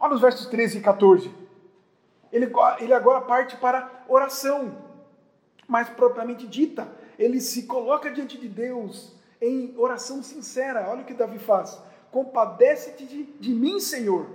[0.00, 1.30] Olha os versos 13 e 14.
[2.32, 4.76] Ele, ele agora parte para oração,
[5.68, 6.90] mais propriamente dita.
[7.18, 10.88] Ele se coloca diante de Deus em oração sincera.
[10.88, 11.78] Olha o que Davi faz.
[12.10, 14.26] Compadece-te de, de mim, Senhor.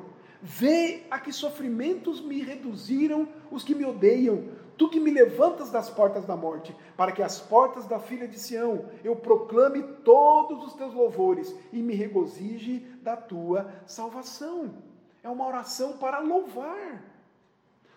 [0.41, 4.43] Vê a que sofrimentos me reduziram os que me odeiam
[4.77, 8.37] Tu que me levantas das portas da morte, para que as portas da filha de
[8.37, 14.73] Sião eu proclame todos os teus louvores e me regozije da tua salvação.
[15.25, 17.01] É uma oração para louvar.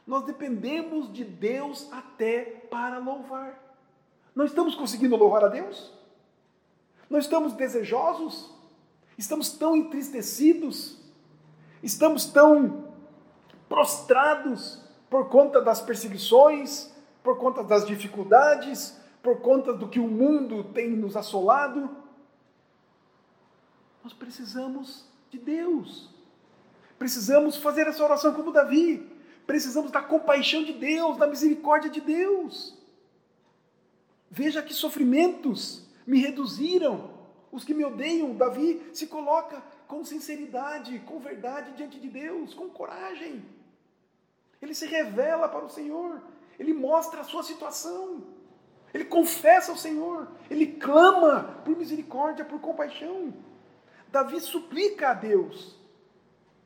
[0.07, 3.63] Nós dependemos de Deus até para louvar.
[4.35, 5.93] Não estamos conseguindo louvar a Deus?
[7.11, 8.51] Não estamos desejosos?
[9.19, 10.97] Estamos tão entristecidos?
[11.83, 12.95] Estamos tão
[13.69, 16.91] prostrados por conta das perseguições,
[17.23, 21.95] por conta das dificuldades, por conta do que o mundo tem nos assolado.
[24.03, 26.17] Nós precisamos de Deus.
[26.99, 29.07] Precisamos fazer essa oração como Davi.
[29.47, 32.77] Precisamos da compaixão de Deus, da misericórdia de Deus.
[34.31, 37.17] Veja que sofrimentos me reduziram.
[37.51, 42.69] Os que me odeiam, Davi se coloca com sinceridade, com verdade diante de Deus, com
[42.69, 43.43] coragem.
[44.61, 46.21] Ele se revela para o Senhor,
[46.59, 48.23] ele mostra a sua situação,
[48.93, 53.33] ele confessa ao Senhor, ele clama por misericórdia, por compaixão.
[54.13, 55.78] Davi suplica a Deus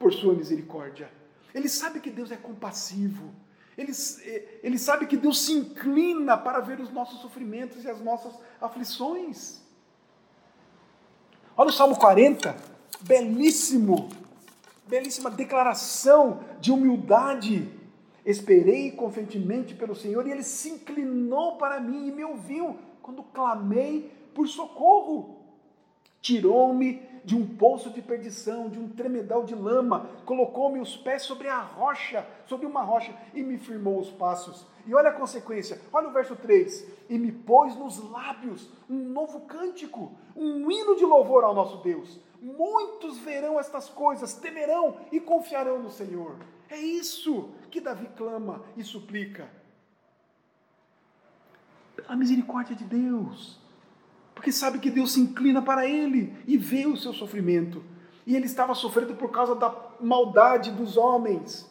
[0.02, 1.08] por sua misericórdia.
[1.54, 3.32] Ele sabe que Deus é compassivo.
[3.78, 3.92] Ele,
[4.62, 9.62] ele sabe que Deus se inclina para ver os nossos sofrimentos e as nossas aflições.
[11.56, 12.56] Olha o Salmo 40,
[13.02, 14.08] belíssimo,
[14.88, 17.80] belíssima declaração de humildade
[18.24, 24.12] Esperei confiantemente pelo Senhor e ele se inclinou para mim e me ouviu quando clamei
[24.32, 25.40] por socorro.
[26.20, 31.48] Tirou-me de um poço de perdição, de um tremedal de lama, colocou-me os pés sobre
[31.48, 34.66] a rocha, sobre uma rocha e me firmou os passos.
[34.86, 39.42] E olha a consequência, olha o verso 3: e me pôs nos lábios um novo
[39.42, 42.18] cântico, um hino de louvor ao nosso Deus.
[42.40, 46.36] Muitos verão estas coisas, temerão e confiarão no Senhor.
[46.68, 49.48] É isso que Davi clama e suplica.
[52.08, 53.61] A misericórdia de Deus.
[54.34, 57.82] Porque sabe que Deus se inclina para ele e vê o seu sofrimento.
[58.26, 61.70] E ele estava sofrendo por causa da maldade dos homens.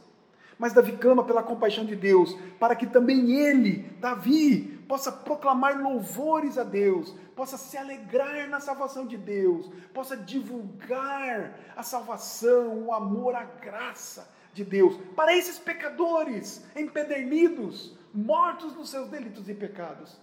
[0.57, 6.57] Mas Davi clama pela compaixão de Deus, para que também ele, Davi, possa proclamar louvores
[6.57, 13.33] a Deus, possa se alegrar na salvação de Deus, possa divulgar a salvação, o amor,
[13.33, 20.19] a graça de Deus para esses pecadores empedernidos, mortos nos seus delitos e pecados.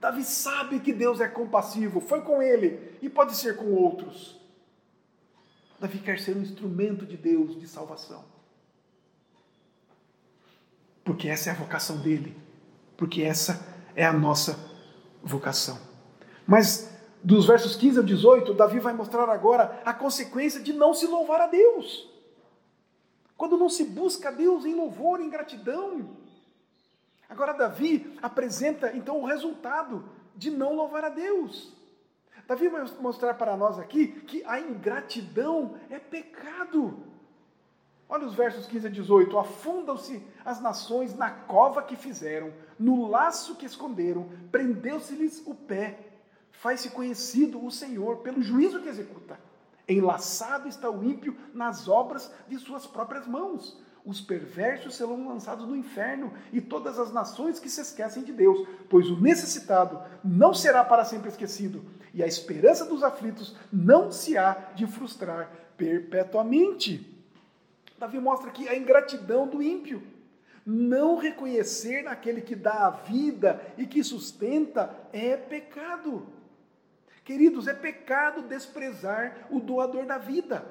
[0.00, 4.40] Davi sabe que Deus é compassivo, foi com ele e pode ser com outros.
[5.78, 8.24] Davi quer ser um instrumento de Deus de salvação.
[11.04, 12.36] Porque essa é a vocação dele,
[12.96, 14.58] porque essa é a nossa
[15.22, 15.78] vocação.
[16.46, 16.90] Mas
[17.22, 21.42] dos versos 15 ao 18, Davi vai mostrar agora a consequência de não se louvar
[21.42, 22.08] a Deus.
[23.36, 26.16] Quando não se busca a Deus em louvor, em gratidão,
[27.30, 30.04] Agora, Davi apresenta então o resultado
[30.34, 31.72] de não louvar a Deus.
[32.48, 36.98] Davi vai mostrar para nós aqui que a ingratidão é pecado.
[38.08, 43.54] Olha os versos 15 a 18: Afundam-se as nações na cova que fizeram, no laço
[43.54, 46.00] que esconderam, prendeu-se-lhes o pé.
[46.50, 49.38] Faz-se conhecido o Senhor pelo juízo que executa.
[49.88, 55.76] Enlaçado está o ímpio nas obras de suas próprias mãos os perversos serão lançados no
[55.76, 60.84] inferno e todas as nações que se esquecem de Deus, pois o necessitado não será
[60.84, 67.06] para sempre esquecido, e a esperança dos aflitos não se há de frustrar perpetuamente.
[67.98, 70.02] Davi mostra aqui a ingratidão do ímpio.
[70.64, 76.26] Não reconhecer naquele que dá a vida e que sustenta é pecado.
[77.24, 80.64] Queridos, é pecado desprezar o doador da vida,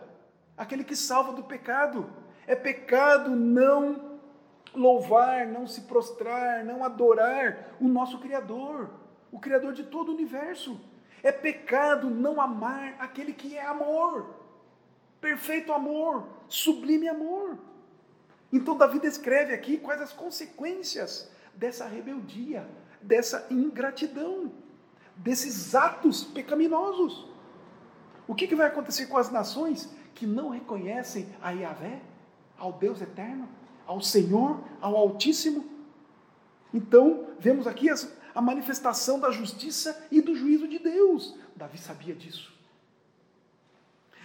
[0.58, 2.10] aquele que salva do pecado.
[2.50, 4.18] É pecado não
[4.74, 8.90] louvar, não se prostrar, não adorar o nosso Criador,
[9.32, 10.82] o Criador de todo o universo.
[11.22, 14.34] É pecado não amar aquele que é amor,
[15.22, 17.56] perfeito amor, sublime amor.
[18.52, 22.68] Então, Davi descreve aqui quais as consequências dessa rebeldia,
[23.00, 24.52] dessa ingratidão,
[25.16, 27.28] desses atos pecaminosos.
[28.28, 32.09] O que, que vai acontecer com as nações que não reconhecem a Yahvé?
[32.60, 33.48] Ao Deus eterno,
[33.86, 35.66] ao Senhor, ao Altíssimo.
[36.74, 41.36] Então, vemos aqui as, a manifestação da justiça e do juízo de Deus.
[41.56, 42.54] Davi sabia disso.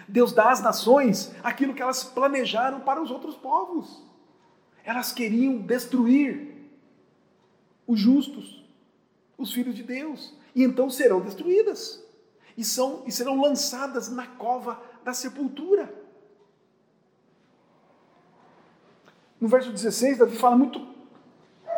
[0.07, 4.03] Deus dá às nações aquilo que elas planejaram para os outros povos.
[4.85, 6.55] Elas queriam destruir
[7.87, 8.62] os justos,
[9.39, 12.05] os filhos de Deus, e então serão destruídas
[12.57, 16.03] e, são, e serão lançadas na cova da sepultura.
[19.45, 20.80] No verso 16, Davi fala muito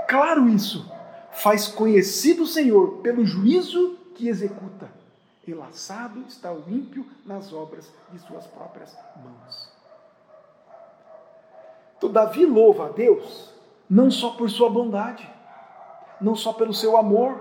[0.07, 0.89] claro isso.
[1.33, 4.89] Faz conhecido o Senhor pelo juízo que executa.
[5.49, 9.69] Enlaçado está o ímpio nas obras de suas próprias mãos.
[11.99, 13.53] Então, Davi louva a Deus
[13.91, 15.29] não só por sua bondade,
[16.21, 17.37] não só pelo seu amor,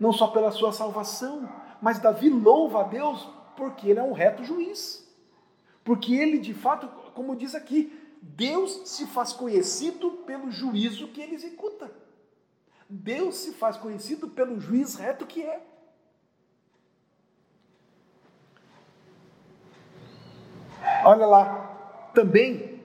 [0.00, 1.46] não só pela sua salvação,
[1.82, 5.06] mas Davi louva a Deus porque ele é um reto juiz.
[5.84, 11.34] Porque ele, de fato, como diz aqui, Deus se faz conhecido pelo juízo que ele
[11.34, 11.90] executa.
[12.88, 15.62] Deus se faz conhecido pelo juiz reto que é.
[21.04, 22.80] Olha lá, também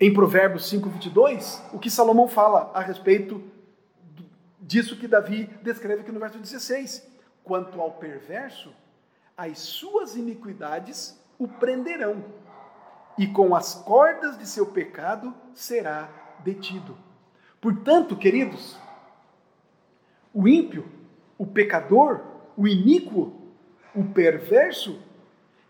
[0.00, 3.42] em Provérbios 5, 22, o que Salomão fala a respeito
[4.60, 7.06] disso que Davi descreve aqui no verso 16.
[7.44, 8.72] Quanto ao perverso,
[9.36, 12.24] as suas iniquidades o prenderão
[13.18, 16.08] e com as cordas de seu pecado será
[16.40, 16.96] detido.
[17.60, 18.78] Portanto, queridos,
[20.32, 20.86] o ímpio,
[21.38, 22.20] o pecador,
[22.56, 23.32] o iníquo,
[23.94, 25.00] o perverso,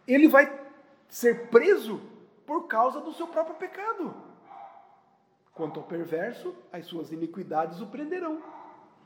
[0.06, 0.52] ele vai
[1.08, 2.00] ser preso
[2.44, 4.14] por causa do seu próprio pecado.
[5.54, 8.42] Quanto ao perverso, as suas iniquidades o prenderão,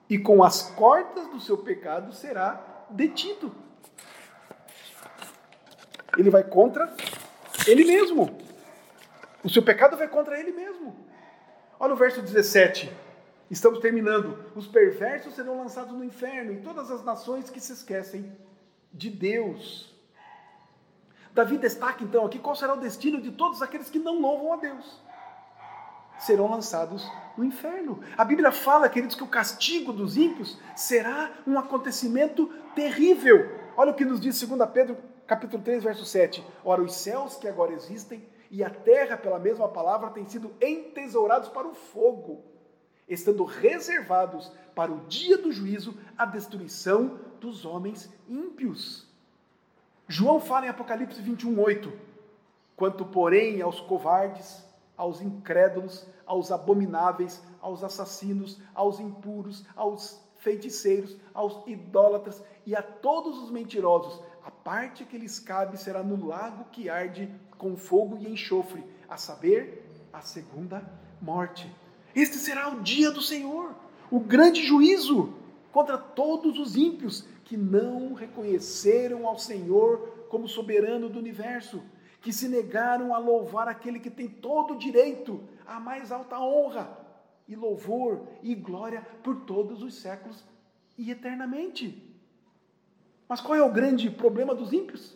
[0.09, 3.55] e com as cordas do seu pecado será detido.
[6.19, 6.93] Ele vai contra
[7.67, 8.37] ele mesmo.
[9.43, 10.95] O seu pecado vai contra ele mesmo.
[11.79, 12.93] Olha o verso 17.
[13.51, 14.39] Estamos terminando.
[14.55, 18.31] Os perversos serão lançados no inferno e todas as nações que se esquecem
[18.93, 19.95] de Deus.
[21.33, 24.57] Davi destaca então aqui qual será o destino de todos aqueles que não louvam a
[24.57, 25.01] Deus.
[26.19, 28.01] Serão lançados no inferno.
[28.17, 33.49] A Bíblia fala, queridos, que o castigo dos ímpios será um acontecimento terrível.
[33.77, 34.99] Olha o que nos diz 2 Pedro
[35.31, 36.45] capítulo 3, verso 7.
[36.65, 41.49] Ora, os céus que agora existem e a terra, pela mesma palavra, têm sido entesourados
[41.49, 42.43] para o fogo,
[43.09, 49.07] estando reservados para o dia do juízo, a destruição dos homens ímpios.
[50.09, 51.93] João fala em Apocalipse 21, 8.
[52.75, 54.67] Quanto, porém, aos covardes,
[54.97, 63.39] aos incrédulos, aos abomináveis, aos assassinos, aos impuros, aos feiticeiros, aos idólatras e a todos
[63.39, 64.21] os mentirosos.
[64.45, 69.17] A parte que lhes cabe será no lago que arde com fogo e enxofre, a
[69.17, 70.83] saber, a segunda
[71.21, 71.71] morte.
[72.15, 73.75] Este será o dia do Senhor,
[74.11, 75.35] o grande juízo
[75.71, 81.83] contra todos os ímpios que não reconheceram ao Senhor como soberano do universo,
[82.21, 86.99] que se negaram a louvar aquele que tem todo o direito à mais alta honra
[87.49, 90.45] e louvor e glória por todos os séculos
[90.97, 92.10] e eternamente.
[93.31, 95.15] Mas qual é o grande problema dos ímpios?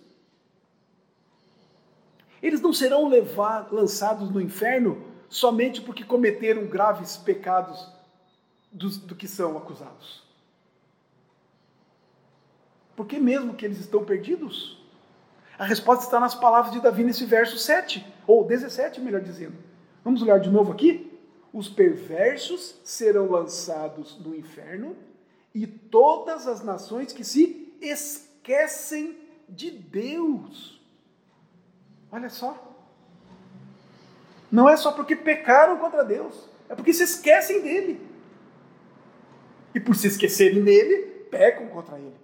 [2.41, 7.93] Eles não serão levar, lançados no inferno somente porque cometeram graves pecados
[8.71, 10.23] do, do que são acusados.
[12.95, 14.81] Por que mesmo que eles estão perdidos?
[15.59, 19.57] A resposta está nas palavras de Davi nesse verso 7, ou 17, melhor dizendo.
[20.05, 21.19] Vamos olhar de novo aqui?
[21.53, 24.95] Os perversos serão lançados no inferno
[25.53, 29.19] e todas as nações que se esquecem
[29.49, 30.81] de Deus.
[32.11, 32.73] Olha só.
[34.51, 38.01] Não é só porque pecaram contra Deus, é porque se esquecem dele.
[39.75, 42.15] E por se esquecerem dele, pecam contra ele.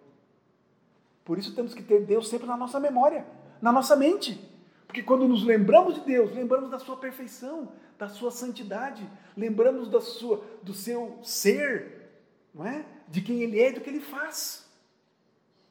[1.24, 3.26] Por isso temos que ter Deus sempre na nossa memória,
[3.60, 4.48] na nossa mente.
[4.86, 10.00] Porque quando nos lembramos de Deus, lembramos da sua perfeição, da sua santidade, lembramos da
[10.00, 12.10] sua, do seu ser,
[12.54, 12.84] não é?
[13.08, 14.69] De quem ele é e do que ele faz.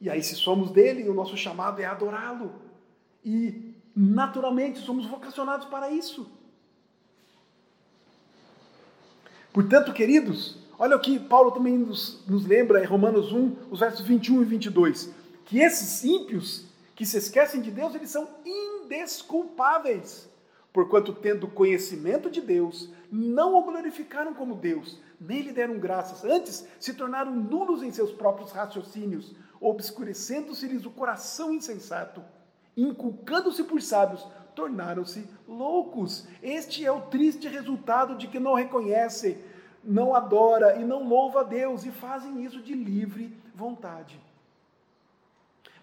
[0.01, 2.53] E aí, se somos dele, o nosso chamado é adorá-lo.
[3.23, 6.29] E naturalmente somos vocacionados para isso.
[9.51, 14.05] Portanto, queridos, olha o que Paulo também nos, nos lembra em Romanos 1, os versos
[14.05, 15.13] 21 e 22,
[15.45, 20.29] que esses ímpios que se esquecem de Deus, eles são indesculpáveis,
[20.71, 26.67] porquanto tendo conhecimento de Deus, não o glorificaram como Deus, nem lhe deram graças, antes
[26.79, 32.23] se tornaram nulos em seus próprios raciocínios, obscurecendo-se-lhes o coração insensato,
[32.75, 36.27] inculcando-se por sábios, tornaram-se loucos.
[36.41, 39.37] Este é o triste resultado de que não reconhecem,
[39.83, 44.19] não adora e não louva a Deus e fazem isso de livre vontade.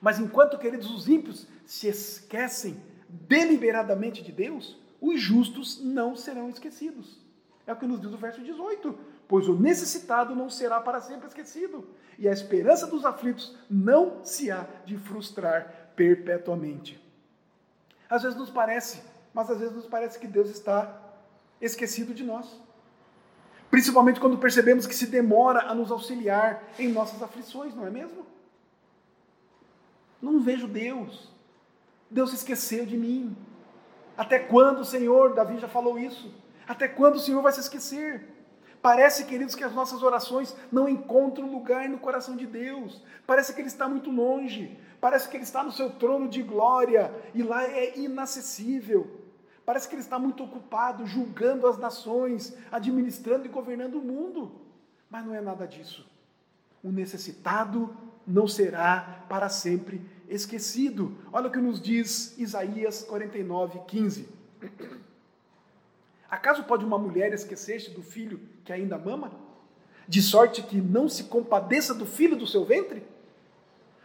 [0.01, 7.19] Mas enquanto, queridos, os ímpios se esquecem deliberadamente de Deus, os justos não serão esquecidos.
[7.67, 8.99] É o que nos diz o verso 18.
[9.29, 11.85] Pois o necessitado não será para sempre esquecido,
[12.19, 17.03] e a esperança dos aflitos não se há de frustrar perpetuamente.
[18.09, 19.03] Às vezes nos parece,
[19.35, 21.03] mas às vezes nos parece que Deus está
[21.61, 22.61] esquecido de nós.
[23.71, 28.25] Principalmente quando percebemos que se demora a nos auxiliar em nossas aflições, não é mesmo?
[30.23, 31.29] Não vejo Deus.
[32.11, 33.37] Deus se esqueceu de mim.
[34.17, 35.35] Até quando, Senhor?
[35.35, 36.33] Davi já falou isso.
[36.67, 38.36] Até quando o Senhor vai se esquecer?
[38.87, 43.03] Parece, queridos, que as nossas orações não encontram lugar no coração de Deus.
[43.27, 44.79] Parece que Ele está muito longe.
[45.01, 49.25] Parece que Ele está no seu trono de glória e lá é inacessível.
[49.65, 54.53] Parece que Ele está muito ocupado julgando as nações, administrando e governando o mundo.
[55.11, 56.09] Mas não é nada disso.
[56.81, 57.93] O necessitado
[58.25, 61.19] não será para sempre esquecido.
[61.33, 64.29] Olha o que nos diz Isaías 49, 15.
[66.31, 69.33] Acaso pode uma mulher esquecer-se do filho que ainda mama?
[70.09, 73.03] De sorte que não se compadeça do filho do seu ventre?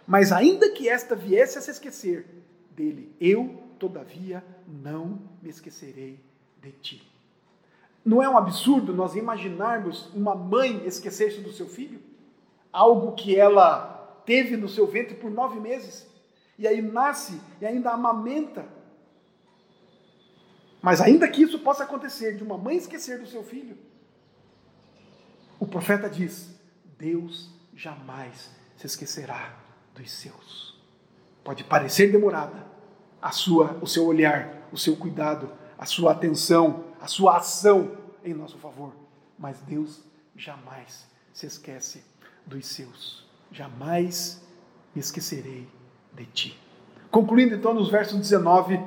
[0.06, 2.26] Mas ainda que esta viesse a se esquecer
[2.72, 6.20] dele, eu, todavia, não me esquecerei
[6.62, 7.12] de ti.
[8.04, 12.00] Não é um absurdo nós imaginarmos uma mãe esquecer-se do seu filho?
[12.74, 16.08] Algo que ela teve no seu ventre por nove meses,
[16.58, 18.66] e aí nasce e ainda amamenta
[20.82, 23.78] mas ainda que isso possa acontecer, de uma mãe esquecer do seu filho,
[25.60, 26.60] o profeta diz:
[26.98, 29.56] Deus jamais se esquecerá
[29.94, 30.82] dos seus.
[31.44, 32.66] Pode parecer demorada
[33.22, 38.34] a sua, o seu olhar, o seu cuidado, a sua atenção, a sua ação em
[38.34, 38.94] nosso favor,
[39.38, 40.04] mas Deus
[40.36, 42.04] jamais se esquece
[42.46, 43.28] dos seus.
[43.52, 44.42] Jamais
[44.96, 45.68] me esquecerei
[46.14, 46.60] de ti.
[47.10, 48.80] Concluindo então nos versos 19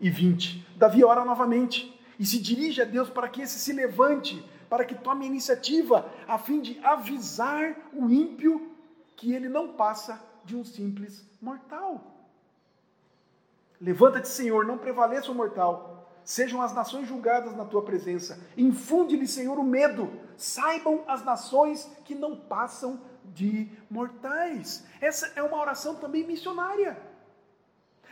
[0.00, 0.66] e 20.
[0.76, 4.94] Davi ora novamente e se dirige a Deus para que esse se levante, para que
[4.94, 8.72] tome iniciativa, a fim de avisar o ímpio
[9.16, 12.18] que ele não passa de um simples mortal.
[13.80, 16.10] Levanta-te, Senhor, não prevaleça o mortal.
[16.24, 18.38] Sejam as nações julgadas na tua presença.
[18.56, 20.12] Infunde-lhe, Senhor, o medo.
[20.36, 24.84] Saibam as nações que não passam de mortais.
[25.00, 27.00] Essa é uma oração também missionária.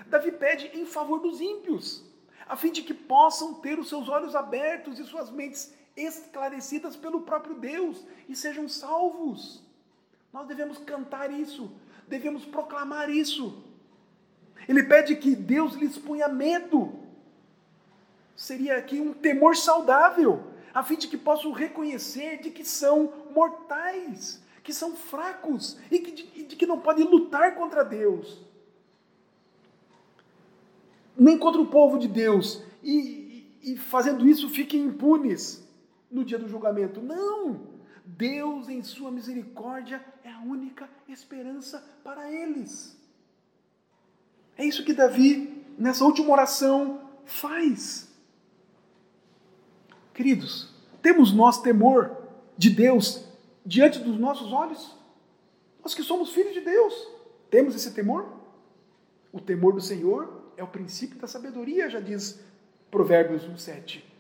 [0.07, 2.05] Davi pede em favor dos ímpios.
[2.49, 7.23] a fim de que possam ter os seus olhos abertos e suas mentes esclarecidas pelo
[7.23, 9.63] próprio Deus e sejam salvos.
[10.33, 11.73] Nós devemos cantar isso,
[12.07, 13.65] devemos proclamar isso.
[14.69, 16.93] Ele pede que Deus lhes ponha medo.
[18.37, 20.45] Seria aqui um temor saudável,
[20.75, 26.11] a fim de que possam reconhecer de que são mortais, que são fracos e que,
[26.13, 28.46] de, de que não podem lutar contra Deus,
[31.19, 35.67] nem contra o povo de Deus, e, e, fazendo isso fiquem impunes
[36.11, 37.01] no dia do julgamento.
[37.01, 37.75] Não!
[38.05, 42.97] Deus, em Sua misericórdia, é a única esperança para eles.
[44.57, 48.09] É isso que Davi, nessa última oração, faz.
[50.15, 52.17] Queridos, temos nós temor
[52.57, 53.25] de Deus
[53.65, 54.97] diante dos nossos olhos?
[55.83, 57.09] Nós que somos filhos de Deus,
[57.51, 58.33] temos esse temor?
[59.33, 62.41] O temor do Senhor é o princípio da sabedoria, já diz
[62.91, 64.17] Provérbios 1, 7.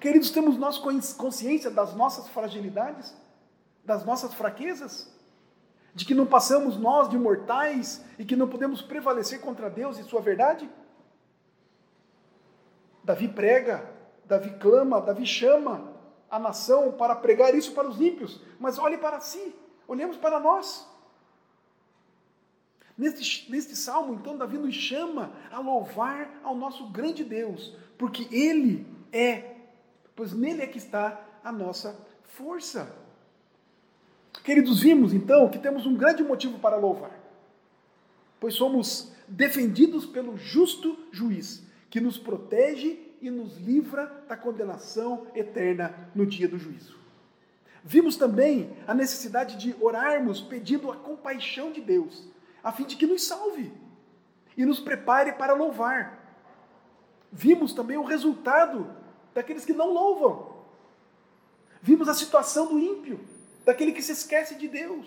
[0.00, 3.14] Queridos, temos nós consciência das nossas fragilidades,
[3.84, 5.12] das nossas fraquezas,
[5.94, 10.04] de que não passamos nós de mortais e que não podemos prevalecer contra Deus e
[10.04, 10.70] Sua verdade?
[13.02, 13.90] Davi prega,
[14.24, 15.92] Davi clama, Davi chama
[16.30, 19.54] a nação para pregar isso para os ímpios, mas olhe para si,
[19.88, 20.87] olhemos para nós.
[22.98, 28.84] Neste, neste salmo, então, Davi nos chama a louvar ao nosso grande Deus, porque Ele
[29.12, 29.58] é
[30.18, 32.92] pois nele é que está a nossa força.
[34.42, 37.16] Queridos, vimos então que temos um grande motivo para louvar,
[38.40, 46.10] pois somos defendidos pelo justo juiz, que nos protege e nos livra da condenação eterna
[46.16, 46.98] no dia do juízo.
[47.84, 52.26] Vimos também a necessidade de orarmos pedindo a compaixão de Deus,
[52.68, 53.72] a fim de que nos salve
[54.54, 56.36] e nos prepare para louvar.
[57.32, 58.94] Vimos também o resultado
[59.32, 60.54] daqueles que não louvam.
[61.80, 63.20] Vimos a situação do ímpio,
[63.64, 65.06] daquele que se esquece de Deus.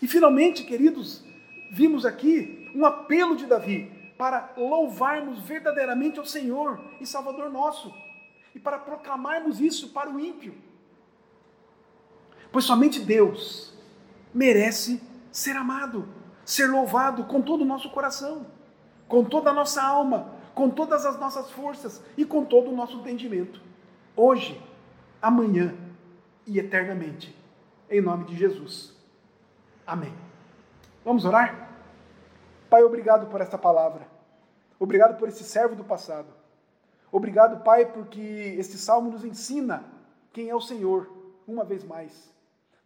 [0.00, 1.22] E finalmente, queridos,
[1.70, 7.92] vimos aqui um apelo de Davi para louvarmos verdadeiramente ao Senhor e Salvador nosso,
[8.54, 10.54] e para proclamarmos isso para o ímpio.
[12.50, 13.74] Pois somente Deus
[14.32, 14.98] merece
[15.36, 16.08] ser amado,
[16.46, 18.46] ser louvado com todo o nosso coração,
[19.06, 22.96] com toda a nossa alma, com todas as nossas forças e com todo o nosso
[22.96, 23.60] entendimento,
[24.16, 24.58] hoje,
[25.20, 25.76] amanhã
[26.46, 27.36] e eternamente.
[27.90, 28.94] Em nome de Jesus.
[29.86, 30.14] Amém.
[31.04, 31.68] Vamos orar?
[32.70, 34.08] Pai, obrigado por esta palavra.
[34.80, 36.28] Obrigado por esse servo do passado.
[37.12, 39.84] Obrigado, Pai, porque este salmo nos ensina
[40.32, 41.10] quem é o Senhor,
[41.46, 42.34] uma vez mais.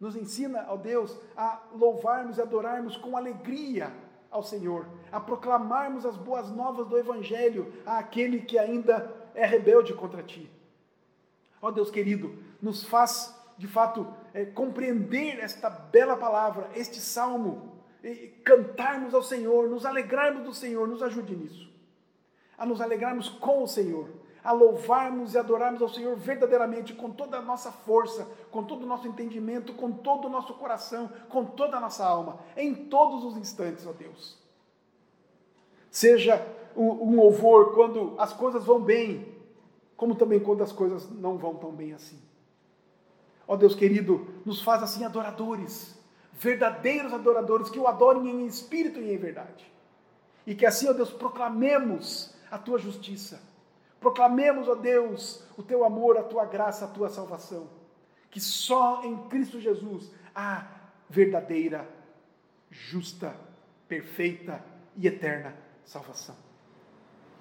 [0.01, 3.93] Nos ensina, ó Deus, a louvarmos e adorarmos com alegria
[4.31, 10.23] ao Senhor, a proclamarmos as boas novas do Evangelho àquele que ainda é rebelde contra
[10.23, 10.49] ti.
[11.61, 18.29] Ó Deus querido, nos faz de fato é, compreender esta bela palavra, este salmo, e
[18.43, 21.71] cantarmos ao Senhor, nos alegrarmos do Senhor, nos ajude nisso,
[22.57, 24.09] a nos alegrarmos com o Senhor,
[24.43, 28.87] a louvarmos e adorarmos ao Senhor verdadeiramente, com toda a nossa força, com todo o
[28.87, 33.37] nosso entendimento, com todo o nosso coração, com toda a nossa alma, em todos os
[33.37, 34.37] instantes, ó Deus.
[35.89, 39.35] Seja um louvor quando as coisas vão bem,
[39.95, 42.19] como também quando as coisas não vão tão bem assim.
[43.47, 45.99] Ó Deus querido, nos faz assim adoradores,
[46.33, 49.69] verdadeiros adoradores, que o adorem em espírito e em verdade.
[50.47, 53.50] E que assim, ó Deus, proclamemos a tua justiça
[54.01, 57.69] Proclamemos, ó Deus, o teu amor, a tua graça, a tua salvação.
[58.31, 60.65] Que só em Cristo Jesus há
[61.07, 61.87] verdadeira,
[62.71, 63.35] justa,
[63.87, 64.63] perfeita
[64.97, 66.35] e eterna salvação.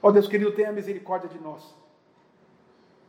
[0.02, 1.74] Ó Deus querido, tenha misericórdia de nós.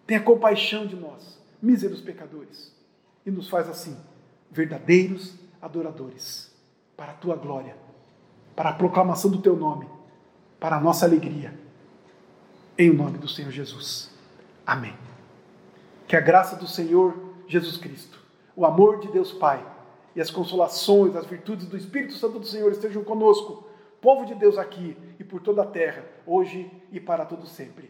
[0.08, 2.74] Tenha compaixão de nós, míseros pecadores.
[3.26, 3.98] E nos faz assim,
[4.50, 6.56] verdadeiros adoradores,
[6.96, 7.76] para a tua glória,
[8.56, 9.90] para a proclamação do teu nome,
[10.58, 11.61] para a nossa alegria
[12.84, 14.10] em nome do Senhor Jesus.
[14.66, 14.96] Amém.
[16.08, 17.16] Que a graça do Senhor
[17.48, 18.20] Jesus Cristo,
[18.56, 19.66] o amor de Deus Pai
[20.16, 23.68] e as consolações, as virtudes do Espírito Santo do Senhor estejam conosco,
[24.02, 27.90] povo de Deus aqui e por toda a terra, hoje e para todo sempre.